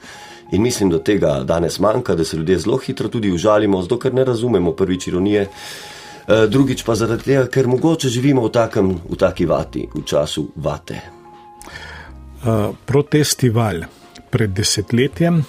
In 0.52 0.62
mislim, 0.62 0.90
da 0.90 1.02
tega 1.04 1.44
danes 1.44 1.80
manjka, 1.80 2.16
da 2.16 2.26
se 2.26 2.38
ljudje 2.38 2.60
zelo 2.60 2.78
hitro 2.78 3.10
tudi 3.10 3.32
užalimo, 3.32 3.82
zato 3.82 4.00
ker 4.00 4.14
ne 4.14 4.26
razumemo 4.26 4.72
prvič 4.72 5.08
ironije, 5.08 5.42
eh, 5.42 6.48
drugič 6.48 6.84
pa 6.84 6.96
zaradi 6.96 7.24
tega, 7.24 7.46
ker 7.48 7.68
mogoče 7.68 8.10
živimo 8.10 8.46
v, 8.48 8.52
takem, 8.52 8.98
v 9.10 9.18
taki 9.18 9.46
vati, 9.46 9.88
v 9.96 10.04
času 10.06 10.48
vate. 10.56 11.02
Uh, 12.40 12.72
protestival 12.86 13.82
pred 14.30 14.50
desetletjem 14.50 15.44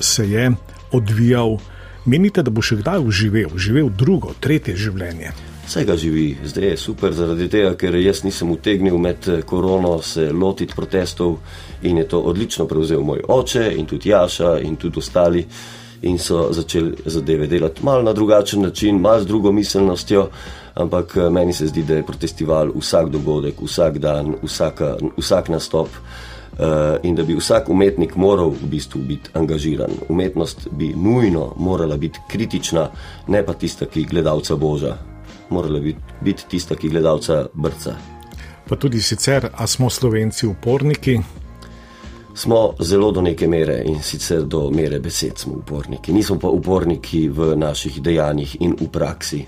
se 0.00 0.30
je 0.30 0.50
odvijal. 0.92 1.58
Menite, 2.04 2.42
da 2.42 2.50
bo 2.50 2.62
še 2.62 2.78
kdaj 2.78 3.02
uživel, 3.02 3.58
živel 3.58 3.90
drugo, 3.90 4.32
tretje 4.40 4.76
življenje? 4.76 5.32
Vse 5.70 5.84
ga 5.84 5.96
živi, 5.96 6.36
zdaj 6.44 6.64
je 6.64 6.76
super, 6.76 7.12
zaradi 7.14 7.46
tega, 7.48 7.76
ker 7.78 7.94
jaz 7.94 8.24
nisem 8.26 8.50
utegnil 8.50 8.96
med 8.98 9.26
eh, 9.30 9.42
korono 9.46 9.92
se 10.02 10.24
lotiti 10.32 10.74
protestov 10.74 11.36
in 11.86 11.98
je 12.00 12.08
to 12.10 12.18
odlično 12.20 12.64
prevzel 12.66 13.04
moj 13.06 13.20
oče 13.28 13.68
in 13.78 13.86
tudi 13.86 14.10
Jaša 14.10 14.56
in 14.66 14.74
tudi 14.76 14.98
ostali 14.98 15.44
in 16.02 16.18
so 16.18 16.48
začeli 16.50 16.96
zadeve 17.06 17.46
delati 17.46 17.84
mal 17.86 18.02
na 18.02 18.12
drugačen 18.12 18.62
način, 18.62 18.98
mal 19.00 19.20
z 19.20 19.26
drugo 19.26 19.52
miselnostjo, 19.52 20.24
ampak 20.74 21.16
eh, 21.16 21.30
meni 21.30 21.52
se 21.52 21.66
zdi, 21.66 21.82
da 21.82 22.00
je 22.00 22.06
protestival 22.06 22.72
vsak 22.74 23.08
dogodek, 23.08 23.62
vsak 23.62 23.98
dan, 23.98 24.34
vsaka, 24.42 24.96
vsak 25.16 25.48
nastop. 25.48 25.88
Uh, 26.60 26.66
in 27.02 27.14
da 27.14 27.22
bi 27.22 27.34
vsak 27.34 27.68
umetnik 27.70 28.16
moral 28.16 28.50
v 28.50 28.66
bistvu 28.68 29.00
biti 29.00 29.30
angažiran. 29.34 29.90
Umetnost 30.08 30.68
bi 30.70 30.90
nujno 30.96 31.54
morala 31.56 31.96
biti 31.96 32.20
kritična, 32.28 32.88
ne 33.28 33.44
pa 33.46 33.54
tista, 33.54 33.86
ki 33.86 34.04
gledalca 34.10 34.56
boža 34.56 34.96
morala 35.50 35.80
biti, 35.80 36.00
biti 36.20 36.46
tista, 36.48 36.76
ki 36.76 36.88
gledalca 36.88 37.46
brca. 37.54 37.94
Pa 38.68 38.76
tudi 38.76 39.00
sicer, 39.02 39.48
a 39.54 39.66
smo 39.66 39.90
slovenci 39.90 40.46
uporniki? 40.46 41.18
Smo 42.34 42.74
zelo 42.80 43.10
do 43.10 43.22
neke 43.22 43.48
mere 43.48 43.82
in 43.86 44.02
sicer 44.02 44.42
do 44.42 44.70
mere 44.70 45.00
besed 45.00 45.38
smo 45.38 45.54
uporniki. 45.54 46.12
Nismo 46.12 46.38
pa 46.38 46.48
uporniki 46.48 47.28
v 47.28 47.56
naših 47.56 48.02
dejanjih 48.02 48.56
in 48.60 48.76
v 48.80 48.88
praksi. 48.92 49.44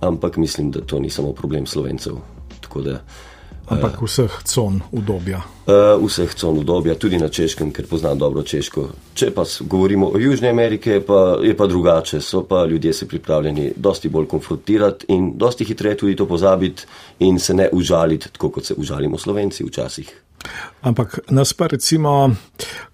Ampak 0.00 0.36
mislim, 0.36 0.70
da 0.70 0.80
to 0.80 1.00
ni 1.00 1.10
samo 1.10 1.32
problem 1.32 1.66
slovencev. 1.66 2.14
Tako 2.60 2.80
da 2.80 3.00
Ampak 3.68 4.02
vseh 4.02 4.32
con 4.54 4.80
udobja. 4.92 5.42
Uh, 5.66 6.00
vseh 6.00 6.32
con 6.40 6.58
udobja, 6.58 6.94
tudi 6.94 7.18
na 7.18 7.28
češkem, 7.28 7.72
ker 7.72 7.86
poznam 7.86 8.18
dobro 8.18 8.42
češko. 8.42 8.86
Če 9.14 9.30
pa 9.36 9.44
govorimo 9.60 10.08
o 10.14 10.18
Južni 10.18 10.48
Ameriki, 10.48 11.00
pa 11.06 11.36
je 11.44 11.56
pa 11.56 11.66
drugače. 11.66 12.20
So 12.20 12.42
pa 12.48 12.64
ljudje 12.66 12.92
se 12.92 13.08
pripravljeni 13.08 13.72
dosti 13.76 14.08
bolj 14.08 14.26
konfrontirati 14.26 15.06
in 15.08 15.32
dosti 15.36 15.64
hitreje 15.64 15.96
tudi 15.96 16.16
to 16.16 16.26
pozabiti 16.26 16.86
in 17.18 17.38
se 17.38 17.54
ne 17.54 17.68
užaliti, 17.72 18.32
tako 18.32 18.50
kot 18.50 18.64
se 18.64 18.74
užalimo 18.74 19.18
slovenci 19.18 19.64
včasih. 19.64 20.16
Ampak 20.80 21.18
nas 21.30 21.52
pa 21.52 21.66
recimo, 21.66 22.30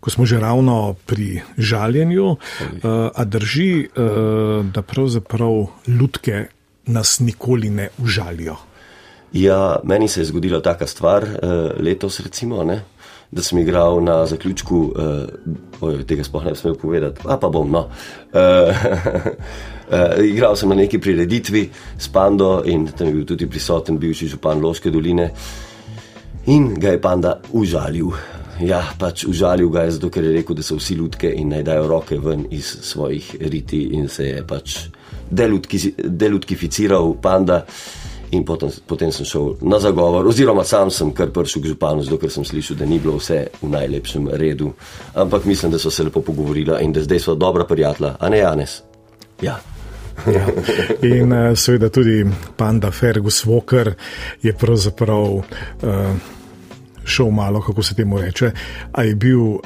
ko 0.00 0.10
smo 0.10 0.26
že 0.26 0.40
ravno 0.40 0.96
pri 1.06 1.42
žaljenju, 1.58 2.26
uh, 2.30 2.38
a 3.14 3.24
drži, 3.24 3.86
uh, 3.86 4.66
da 4.66 4.82
pravzaprav 4.82 5.66
ljudke 5.86 6.46
nas 6.86 7.20
nikoli 7.20 7.70
ne 7.70 7.88
užalijo. 7.98 8.56
Ja, 9.34 9.80
meni 9.84 10.08
se 10.08 10.20
je 10.20 10.24
zgodila 10.24 10.60
taka 10.60 10.86
stvar 10.86 11.22
uh, 11.22 11.30
letos, 11.82 12.20
recimo, 12.20 12.64
ne, 12.64 12.84
da 13.30 13.42
sem 13.42 13.58
igral 13.58 14.04
na 14.04 14.26
zaključku, 14.26 14.76
uh, 14.78 14.92
oj, 15.80 16.04
tega 16.06 16.24
sploh 16.24 16.44
ne 16.44 16.52
bi 16.54 16.58
smel 16.58 16.74
povedati, 16.78 17.20
a 17.26 17.36
pa 17.36 17.48
bom. 17.50 17.70
No. 17.70 17.80
Uh, 18.30 18.70
uh, 19.90 20.24
igral 20.32 20.54
sem 20.56 20.68
na 20.68 20.74
neki 20.78 21.00
prireditvi 21.02 21.70
s 21.98 22.08
Pando 22.08 22.62
in 22.64 22.86
tam 22.86 23.06
je 23.10 23.14
bil 23.14 23.26
tudi 23.26 23.50
prisoten 23.50 23.98
bivši 23.98 24.28
župan 24.36 24.62
Loške 24.62 24.90
doline 24.94 25.30
in 26.46 26.74
ga 26.78 26.94
je 26.94 27.00
Panda 27.00 27.40
užalil. 27.52 28.14
Ja, 28.62 28.84
pač 28.98 29.24
užalil 29.26 29.68
ga 29.68 29.82
je 29.82 29.98
zato, 29.98 30.14
ker 30.14 30.24
je 30.24 30.36
rekel, 30.38 30.54
da 30.54 30.62
so 30.62 30.78
vsi 30.78 30.94
ljudke 30.94 31.34
in 31.34 31.48
naj 31.50 31.62
dajo 31.66 31.88
roke 31.90 32.18
ven 32.22 32.46
iz 32.54 32.70
svojih 32.86 33.34
riti 33.40 33.82
in 33.98 34.08
se 34.08 34.28
je 34.28 34.46
pač 34.46 34.78
delutkificiral 35.30 37.14
Panda. 37.22 37.64
In 38.30 38.44
potem, 38.44 38.70
potem 38.86 39.12
sem 39.12 39.26
šel 39.26 39.54
na 39.62 39.78
zagovor, 39.78 40.26
oziroma 40.26 40.64
sam 40.64 40.90
sem 40.90 41.12
kar 41.12 41.30
prišel 41.30 41.62
k 41.62 41.74
županu, 41.74 42.02
zato 42.02 42.18
ker 42.18 42.30
sem 42.30 42.44
slišal, 42.44 42.76
da 42.80 42.88
ni 42.88 42.98
bilo 42.98 43.18
vse 43.18 43.46
v 43.62 43.68
najlepšem 43.68 44.28
redu. 44.32 44.72
Ampak 45.14 45.44
mislim, 45.44 45.72
da 45.72 45.78
so 45.78 45.90
se 45.90 46.04
lepo 46.04 46.20
pogovorila 46.20 46.80
in 46.80 46.92
da 46.92 47.02
zdaj 47.04 47.20
so 47.20 47.34
dobra 47.34 47.64
prijatelja, 47.64 48.16
a 48.20 48.28
ne 48.28 48.38
Janes. 48.38 48.82
Ja. 49.42 49.60
Ja. 50.34 50.46
In 51.02 51.32
uh, 51.32 51.52
seveda 51.58 51.88
tudi 51.90 52.24
panda 52.56 52.90
Fergus 52.90 53.44
Walker 53.46 53.92
je 54.42 54.52
pravzaprav 54.52 55.32
uh, 55.32 55.44
šel 57.04 57.30
malo, 57.30 57.60
kako 57.60 57.82
se 57.82 57.94
temu 57.94 58.20
reče, 58.20 58.50
a 58.92 59.02
je 59.02 59.14
bil 59.14 59.40
uh, 59.40 59.60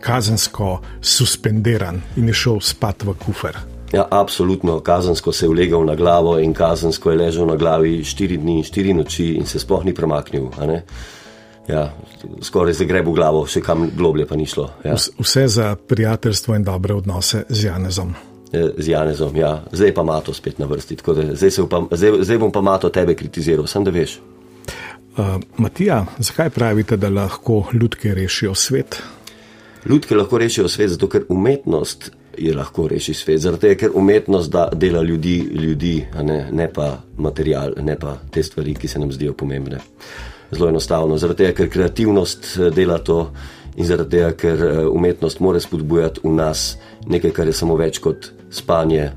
kazensko 0.00 0.80
suspendiran 1.00 2.02
in 2.16 2.28
je 2.28 2.34
šel 2.34 2.60
spat 2.60 3.02
v 3.02 3.14
kufer. 3.24 3.71
Ja, 3.92 4.06
absolutno, 4.10 4.80
kazensko 4.80 5.32
se 5.32 5.44
je 5.44 5.50
ulegal 5.50 5.84
na 5.84 5.94
glavo 5.94 6.38
in 6.38 6.54
kazensko 6.54 7.10
je 7.10 7.16
ležal 7.16 7.46
na 7.46 7.56
glavi 7.56 8.04
štiri 8.04 8.36
dni 8.36 8.56
in 8.56 8.64
štiri 8.64 8.94
noči 8.94 9.26
in 9.36 9.46
se 9.46 9.58
sploh 9.60 9.84
ni 9.84 9.94
premaknil. 9.94 10.48
Ja, 11.68 11.92
skoraj 12.40 12.74
se 12.74 12.84
gre 12.88 13.02
v 13.04 13.12
glavo, 13.12 13.44
še 13.46 13.60
kam 13.60 13.90
globlje 13.96 14.26
pa 14.26 14.36
ni 14.36 14.46
šlo. 14.48 14.70
Ja. 14.84 14.96
Vse 14.96 15.44
za 15.48 15.74
prijateljstvo 15.76 16.56
in 16.56 16.64
dobre 16.64 16.94
odnose 16.94 17.44
z 17.48 17.64
Janezom. 17.68 18.14
E, 18.52 18.64
z 18.78 18.88
Janezom, 18.88 19.36
ja. 19.36 19.52
Zdaj 19.72 19.94
pa 19.94 20.02
Mato 20.02 20.32
spet 20.32 20.58
na 20.58 20.66
vrsti. 20.66 20.96
Zdaj, 21.36 21.52
upam, 21.62 21.88
zdaj, 21.92 22.22
zdaj 22.24 22.40
bom 22.40 22.52
pa 22.52 22.64
Mato 22.64 22.88
tebe 22.88 23.14
kritiziral, 23.14 23.68
sem 23.68 23.84
da 23.84 23.92
veš. 23.92 24.18
Uh, 25.12 25.36
Matija, 25.60 26.06
zakaj 26.18 26.50
pravite, 26.50 26.96
da 26.96 27.12
lahko 27.12 27.66
ljudke 27.72 28.14
rešijo 28.14 28.54
svet? 28.54 29.02
Ljudke 29.84 30.16
lahko 30.16 30.38
rešijo 30.40 30.68
svet, 30.68 30.94
zato 30.96 31.08
ker 31.12 31.28
umetnost 31.28 32.10
je 32.38 32.54
lahko 32.54 32.88
reši 32.88 33.14
svet. 33.14 33.40
Zaradi 33.40 33.60
tega, 33.60 33.78
ker 33.80 33.94
umetnost 33.94 34.50
da, 34.50 34.68
dela 34.74 35.02
ljudi, 35.02 35.38
ljudi 35.38 35.94
ne, 36.22 36.48
ne 36.52 36.68
pa 36.72 36.96
material, 37.16 37.74
ne 37.82 37.96
pa 37.98 38.16
te 38.30 38.42
stvari, 38.42 38.74
ki 38.74 38.88
se 38.88 38.98
nam 38.98 39.12
zdijo 39.12 39.32
pomembne. 39.32 39.78
Zelo 40.50 40.68
enostavno. 40.68 41.18
Zaradi 41.18 41.44
tega, 41.44 41.56
ker 41.56 41.70
kreativnost 41.70 42.52
eh, 42.56 42.70
dela 42.70 42.98
to 42.98 43.30
in 43.76 43.86
zaradi 43.86 44.16
tega, 44.18 44.32
ker 44.36 44.64
eh, 44.66 44.86
umetnost 44.86 45.40
more 45.40 45.60
spodbujati 45.60 46.20
v 46.24 46.34
nas 46.36 46.76
nekaj, 47.06 47.30
kar 47.30 47.46
je 47.46 47.56
samo 47.56 47.76
več 47.76 47.98
kot 48.02 48.30
spanje, 48.50 49.10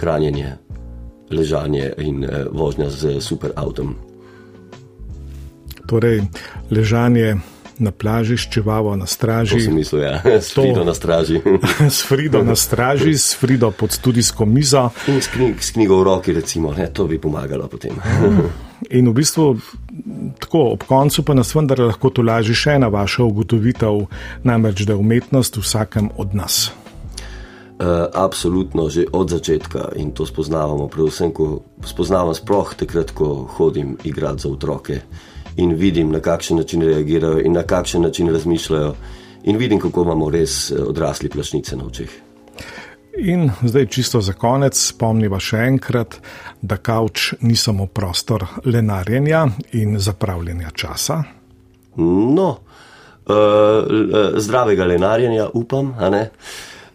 hranjenje, 0.00 0.56
ležanje 1.30 1.92
in 1.98 2.24
eh, 2.24 2.44
vožnja 2.50 2.90
z 2.90 3.20
super 3.20 3.54
avtom. 3.56 3.96
Torej, 5.86 6.22
ležanje 6.70 7.36
na 7.78 7.90
plaži 7.90 8.36
s 8.36 8.48
čevavo 8.50 8.96
na 8.96 9.06
straži. 9.06 9.56
To 9.56 9.64
sem 9.64 9.74
mislil, 9.74 10.02
ja, 10.02 10.20
s 10.24 10.52
Frido 10.54 10.84
na 10.84 10.94
straži. 10.94 11.40
s 11.96 12.02
Frido 12.08 12.42
na 12.42 12.56
straži, 12.56 13.14
s 13.18 13.36
Frido 13.36 13.70
pod 13.70 13.92
studijsko 13.92 14.44
mizo. 14.46 14.90
In 15.08 15.22
s, 15.22 15.28
knjig, 15.28 15.62
s 15.62 15.72
knjigo 15.72 16.00
v 16.00 16.04
roki, 16.04 16.32
recimo, 16.32 16.72
ne, 16.74 16.88
to 16.92 17.06
bi 17.06 17.18
pomagalo 17.18 17.68
potem. 17.68 17.96
In 18.98 19.08
v 19.08 19.14
bistvu, 19.14 19.56
tako 20.42 20.72
ob 20.74 20.84
koncu 20.84 21.22
pa 21.22 21.34
nas 21.38 21.54
vendar 21.54 21.80
lahko 21.80 22.10
tolaži 22.10 22.54
še 22.54 22.76
ena 22.80 22.90
vaša 22.90 23.22
ugotovitev, 23.24 24.06
namreč 24.42 24.82
da 24.82 24.96
je 24.96 25.00
umetnost 25.00 25.56
v 25.56 25.62
vsakem 25.62 26.10
od 26.18 26.34
nas. 26.34 26.72
Uh, 27.82 28.06
absolutno, 28.14 28.86
že 28.90 29.06
od 29.10 29.30
začetka 29.30 29.94
in 29.98 30.12
to 30.14 30.26
spoznavamo, 30.26 30.86
predvsem, 30.86 31.32
ko 31.34 31.62
spoznavam 31.86 32.34
sploh 32.34 32.74
takrat, 32.78 33.10
ko 33.10 33.46
hodim 33.58 33.96
igrati 34.04 34.44
za 34.44 34.50
otroke 34.50 35.00
in 35.56 35.74
vidim, 35.74 36.10
na 36.10 36.20
kakšen 36.20 36.56
način 36.56 36.82
reagirajo 36.82 37.40
in 37.40 37.52
na 37.52 37.62
kakšen 37.62 38.02
način 38.02 38.32
razmišljajo, 38.32 38.94
in 39.44 39.56
vidim, 39.56 39.80
kako 39.80 40.02
imamo 40.02 40.30
res 40.30 40.70
eh, 40.70 40.82
odrasli 40.82 41.28
plašnice 41.28 41.76
na 41.76 41.86
očeh. 41.86 42.10
In 43.18 43.50
zdaj, 43.62 43.86
čisto 43.86 44.20
za 44.20 44.32
konec, 44.32 44.78
spomniva 44.78 45.40
še 45.40 45.66
enkrat, 45.68 46.16
da 46.62 46.76
kavč 46.76 47.34
ni 47.40 47.56
samo 47.56 47.86
prostor 47.86 48.46
lenarjenja 48.64 49.46
in 49.72 49.98
zapravljanja 49.98 50.70
časa. 50.74 51.22
No, 51.96 52.48
uh, 53.28 54.38
zdravega 54.40 54.86
lenarjenja, 54.88 55.50
upam. 55.52 55.90
Uh, 55.90 56.24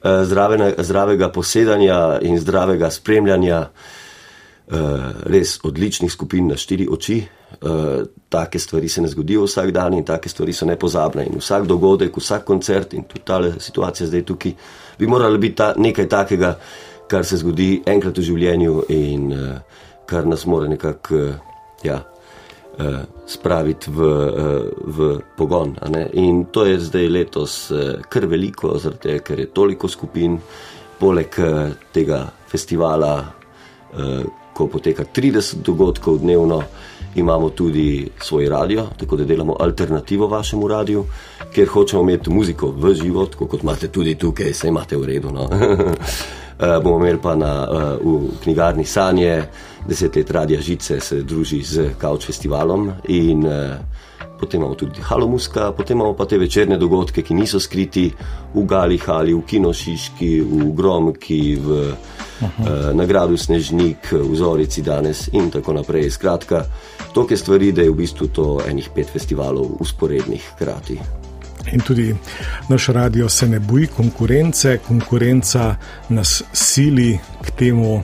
Eh, 0.07 0.25
zdrave, 0.25 0.73
zdravega 0.77 1.29
posedanja 1.29 2.19
in 2.21 2.39
zdravega 2.39 2.89
spremljanja 2.89 3.61
eh, 3.67 4.75
res 5.25 5.59
odličnih 5.63 6.11
skupin 6.11 6.47
na 6.47 6.55
štiri 6.55 6.87
oči. 6.91 7.23
Eh, 7.61 8.03
take 8.29 8.59
stvari 8.59 8.89
se 8.89 9.01
ne 9.01 9.07
zgodijo 9.07 9.43
vsak 9.43 9.71
dan 9.71 9.93
in 9.93 10.03
take 10.05 10.29
stvari 10.29 10.53
so 10.53 10.65
nepozabne. 10.65 11.25
In 11.25 11.39
vsak 11.39 11.65
dogodek, 11.65 12.17
vsak 12.17 12.43
koncert 12.45 12.93
in 12.93 13.03
tudi 13.03 13.23
ta 13.25 13.39
situacija 13.59 14.07
zdaj 14.07 14.23
tukaj 14.25 14.53
bi 14.99 15.07
morala 15.07 15.37
biti 15.37 15.55
ta, 15.55 15.73
nekaj 15.77 16.07
takega, 16.09 16.57
kar 17.07 17.25
se 17.25 17.37
zgodi 17.37 17.81
enkrat 17.85 18.17
v 18.17 18.21
življenju 18.21 18.83
in 18.89 19.33
kar 20.05 20.27
nas 20.27 20.45
mora 20.45 20.67
nekako. 20.67 21.33
Ja, 21.83 22.01
uh, 22.77 22.99
spraviti 23.25 23.91
v, 23.91 24.01
uh, 24.01 24.65
v 24.97 25.19
pogon. 25.37 25.75
In 26.13 26.45
to 26.51 26.65
je 26.65 26.79
zdaj 26.79 27.07
letos 27.09 27.71
uh, 27.71 28.01
kar 28.09 28.25
veliko, 28.25 28.77
zrte, 28.79 29.19
ker 29.19 29.39
je 29.39 29.49
toliko 29.53 29.87
skupin, 29.87 30.37
poleg 30.99 31.37
uh, 31.39 31.71
tega 31.93 32.25
festivala, 32.49 33.13
uh, 33.21 34.21
ko 34.53 34.67
poteka 34.67 35.05
30 35.05 35.61
dogodkov 35.65 36.21
dnevno. 36.21 36.63
Imamo 37.17 37.49
tudi 37.49 38.09
svoj 38.21 38.49
radio, 38.49 38.87
tako 38.97 39.17
da 39.17 39.25
delamo 39.25 39.55
alternativo 39.59 40.27
vašemu 40.27 40.67
radiju, 40.67 41.05
ker 41.53 41.67
hočemo 41.67 42.01
imeti 42.01 42.29
muziko 42.29 42.69
v 42.71 42.93
život, 42.93 43.35
kot 43.35 43.63
imate 43.63 43.87
tudi 43.87 44.15
tukaj, 44.15 44.53
se 44.53 44.67
imate 44.67 44.97
v 44.97 45.05
redu. 45.05 45.31
No? 45.33 45.49
uh, 46.59 46.83
bomo 46.83 46.97
imeli 46.97 47.19
pa 47.21 47.35
na, 47.35 47.67
uh, 47.69 48.01
v 48.01 48.41
knjigarni 48.43 48.85
Sanje, 48.85 49.43
deset 49.87 50.15
let 50.15 50.31
radija 50.31 50.61
Žice 50.61 50.99
se 50.99 51.21
druži 51.23 51.61
z 51.63 51.89
Kauč 51.97 52.25
festivalom 52.25 52.91
in 53.07 53.45
uh, 53.45 53.53
potem 54.39 54.61
imamo 54.61 54.75
tudi 54.75 55.01
Halomuska, 55.01 55.71
potem 55.71 55.97
imamo 55.97 56.13
pa 56.13 56.25
te 56.25 56.37
večerne 56.37 56.77
dogodke, 56.77 57.21
ki 57.21 57.33
niso 57.33 57.59
skriti 57.59 58.11
v 58.53 58.65
Gali 58.65 58.97
Hali, 58.97 59.33
v 59.33 59.41
Kinošiški, 59.41 60.41
v 60.41 60.71
Gromki, 60.77 61.55
v 61.55 61.69
uh, 61.89 62.93
Nagradu 62.93 63.37
Snežnik, 63.37 64.11
v 64.13 64.35
Zorici 64.35 64.81
danes 64.81 65.27
in 65.33 65.49
tako 65.51 65.73
naprej. 65.73 66.11
Skratka, 66.11 66.65
toke 67.13 67.37
stvari, 67.37 67.71
da 67.71 67.81
je 67.81 67.91
v 67.91 67.97
bistvu 67.97 68.27
to 68.27 68.49
enih 68.65 68.89
pet 68.93 69.09
festivalov 69.09 69.81
usporednih 69.81 70.53
hkrati 70.53 71.26
in 71.71 71.79
tudi 71.79 72.15
naš 72.69 72.87
radio 72.87 73.29
se 73.29 73.47
ne 73.47 73.59
boji 73.59 73.87
konkurence, 73.87 74.77
konkurenca 74.87 75.75
nas 76.09 76.43
sili 76.53 77.19
k 77.41 77.51
temu, 77.51 78.01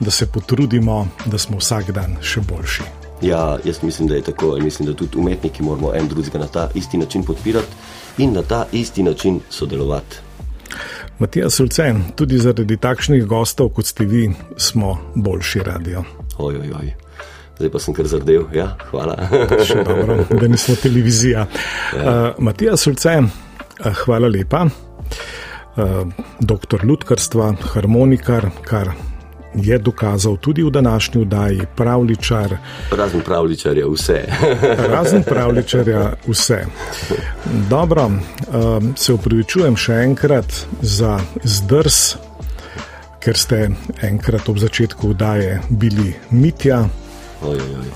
da 0.00 0.10
se 0.10 0.26
potrudimo, 0.26 1.08
da 1.26 1.38
smo 1.38 1.58
vsak 1.58 1.90
dan 1.90 2.16
še 2.20 2.40
boljši. 2.40 2.82
Ja, 3.22 3.58
jaz 3.64 3.82
mislim, 3.82 4.08
da 4.08 4.14
je 4.14 4.22
tako. 4.22 4.58
Mislim, 4.60 4.88
da 4.88 4.94
tudi 4.94 5.18
umetniki 5.18 5.62
moramo 5.62 5.94
en 5.94 6.08
drugega 6.08 6.38
na 6.38 6.46
ta 6.46 6.68
isti 6.74 6.98
način 6.98 7.22
podpirati 7.22 7.66
in 8.18 8.32
na 8.32 8.42
ta 8.42 8.66
isti 8.72 9.02
način 9.02 9.40
sodelovati. 9.50 10.16
Matija 11.18 11.50
Sulce, 11.50 11.94
tudi 12.16 12.38
zaradi 12.38 12.76
takšnih 12.76 13.24
gostov, 13.24 13.68
kot 13.68 13.86
ste 13.86 14.04
vi, 14.04 14.30
smo 14.56 14.98
boljši 15.14 15.60
radio. 15.64 16.04
Oj, 16.38 16.56
oj, 16.56 16.72
oj 16.80 17.05
zdaj 17.56 17.70
pa 17.72 17.78
sem 17.78 17.94
kar 17.96 18.06
zardel. 18.10 18.46
Ja, 18.54 18.70
hvala. 18.90 19.16
Še 19.64 19.82
dobro, 19.86 20.20
da 20.40 20.48
nismo 20.50 20.76
televizija. 20.82 21.46
Ja. 21.96 22.04
Uh, 22.04 22.44
Matija 22.44 22.76
Sulce, 22.76 23.18
uh, 23.22 23.90
hvala 24.04 24.28
lepa. 24.28 24.66
Uh, 25.76 26.08
doktor 26.40 26.84
Ludkarstva, 26.84 27.52
harmonikar, 27.74 28.50
kar 28.64 28.94
je 29.56 29.78
dokazal 29.78 30.36
tudi 30.36 30.62
v 30.62 30.70
današnji 30.70 31.22
vdaji, 31.24 31.60
pravličar. 31.76 32.56
Razen 32.92 33.20
pravličarja, 33.20 33.86
vse. 33.88 34.18
Razen 34.92 35.22
pravličarja, 35.22 36.12
vse. 36.26 36.60
Dobro, 37.70 38.06
uh, 38.06 38.84
se 38.96 39.16
upravičujem 39.16 39.76
še 39.76 40.00
enkrat 40.04 40.60
za 40.80 41.16
zdrs, 41.44 42.16
ker 43.20 43.36
ste 43.36 43.70
enkrat 44.04 44.48
ob 44.48 44.60
začetku 44.60 45.16
vdaje 45.16 45.60
bili 45.70 46.12
mitja. 46.30 46.84
Oj, 47.42 47.56
oj, 47.60 47.76
oj. 47.80 47.90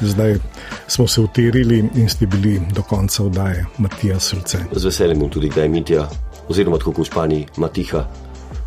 Zdaj 0.00 0.38
smo 0.86 1.08
se 1.08 1.20
utirili 1.20 1.90
in 1.94 2.08
ste 2.08 2.26
bili 2.26 2.60
do 2.74 2.82
konca 2.82 3.24
oddaje, 3.24 3.66
Matija 3.78 4.20
Srce. 4.20 4.58
Z 4.72 4.84
veseljem 4.84 5.30
tudi, 5.30 5.50
da 5.54 5.62
je 5.62 5.68
Mitja, 5.68 6.08
oziroma 6.48 6.78
tako 6.78 6.92
kot 6.92 7.06
v 7.06 7.10
Španiji, 7.10 7.46
Matiha. 7.56 8.04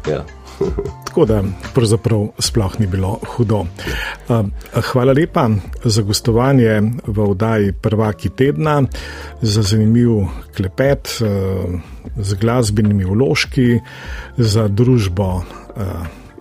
Ja. 0.10 0.24
tako 1.08 1.26
da 1.26 1.44
pravzaprav 1.74 2.28
sploh 2.40 2.80
ni 2.80 2.88
bilo 2.88 3.20
hudo. 3.28 3.66
Hvala 4.92 5.14
lepa 5.14 5.50
za 5.84 6.02
gostovanje 6.02 6.82
v 7.08 7.20
oddaji 7.30 7.74
Prvaki 7.74 8.30
tedna, 8.30 8.84
za 9.42 9.62
zanimiv 9.62 10.10
klepet 10.56 11.22
z 12.18 12.34
glasbenimi 12.34 13.06
vložki, 13.06 13.80
za 14.38 14.68
družbo 14.68 15.42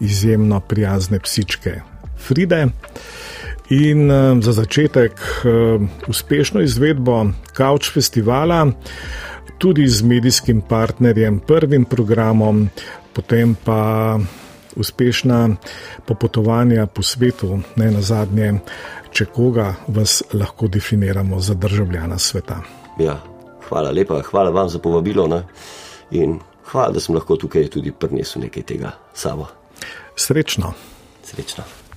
izjemno 0.01 0.61
prijazne 0.61 1.21
psičke 1.21 1.81
Fride. 2.19 2.67
In 3.71 4.11
uh, 4.11 4.43
za 4.43 4.53
začetek 4.53 5.13
uh, 5.15 5.83
uspešno 6.09 6.61
izvedbo 6.61 7.27
Couch 7.57 7.93
festivala, 7.95 8.67
tudi 9.59 9.89
z 9.89 10.03
medijskim 10.03 10.61
partnerjem, 10.61 11.39
prvim 11.39 11.85
programom, 11.85 12.69
potem 13.13 13.55
pa 13.65 14.19
uspešna 14.77 15.49
popotovanja 16.07 16.87
po 16.87 17.03
svetu, 17.03 17.61
ne 17.77 17.91
na 17.91 18.03
zadnje, 18.03 18.59
če 19.13 19.25
koga 19.31 19.75
vas 19.87 20.23
lahko 20.33 20.69
definiramo 20.69 21.41
za 21.41 21.55
državljana 21.55 22.19
sveta. 22.19 22.63
Ja, 22.99 23.21
hvala 23.69 23.91
lepa, 23.91 24.23
hvala 24.23 24.51
vam 24.51 24.69
za 24.69 24.79
povabilo 24.79 25.29
ne? 25.29 25.45
in 26.11 26.41
hvala, 26.73 26.91
da 26.91 27.01
sem 27.01 27.15
lahko 27.15 27.37
tukaj 27.37 27.69
tudi 27.71 27.93
prinesel 27.93 28.43
nekaj 28.43 28.63
tega 28.63 28.91
samo. 29.15 29.47
Srečno. 30.17 30.75
Srečno. 31.23 31.80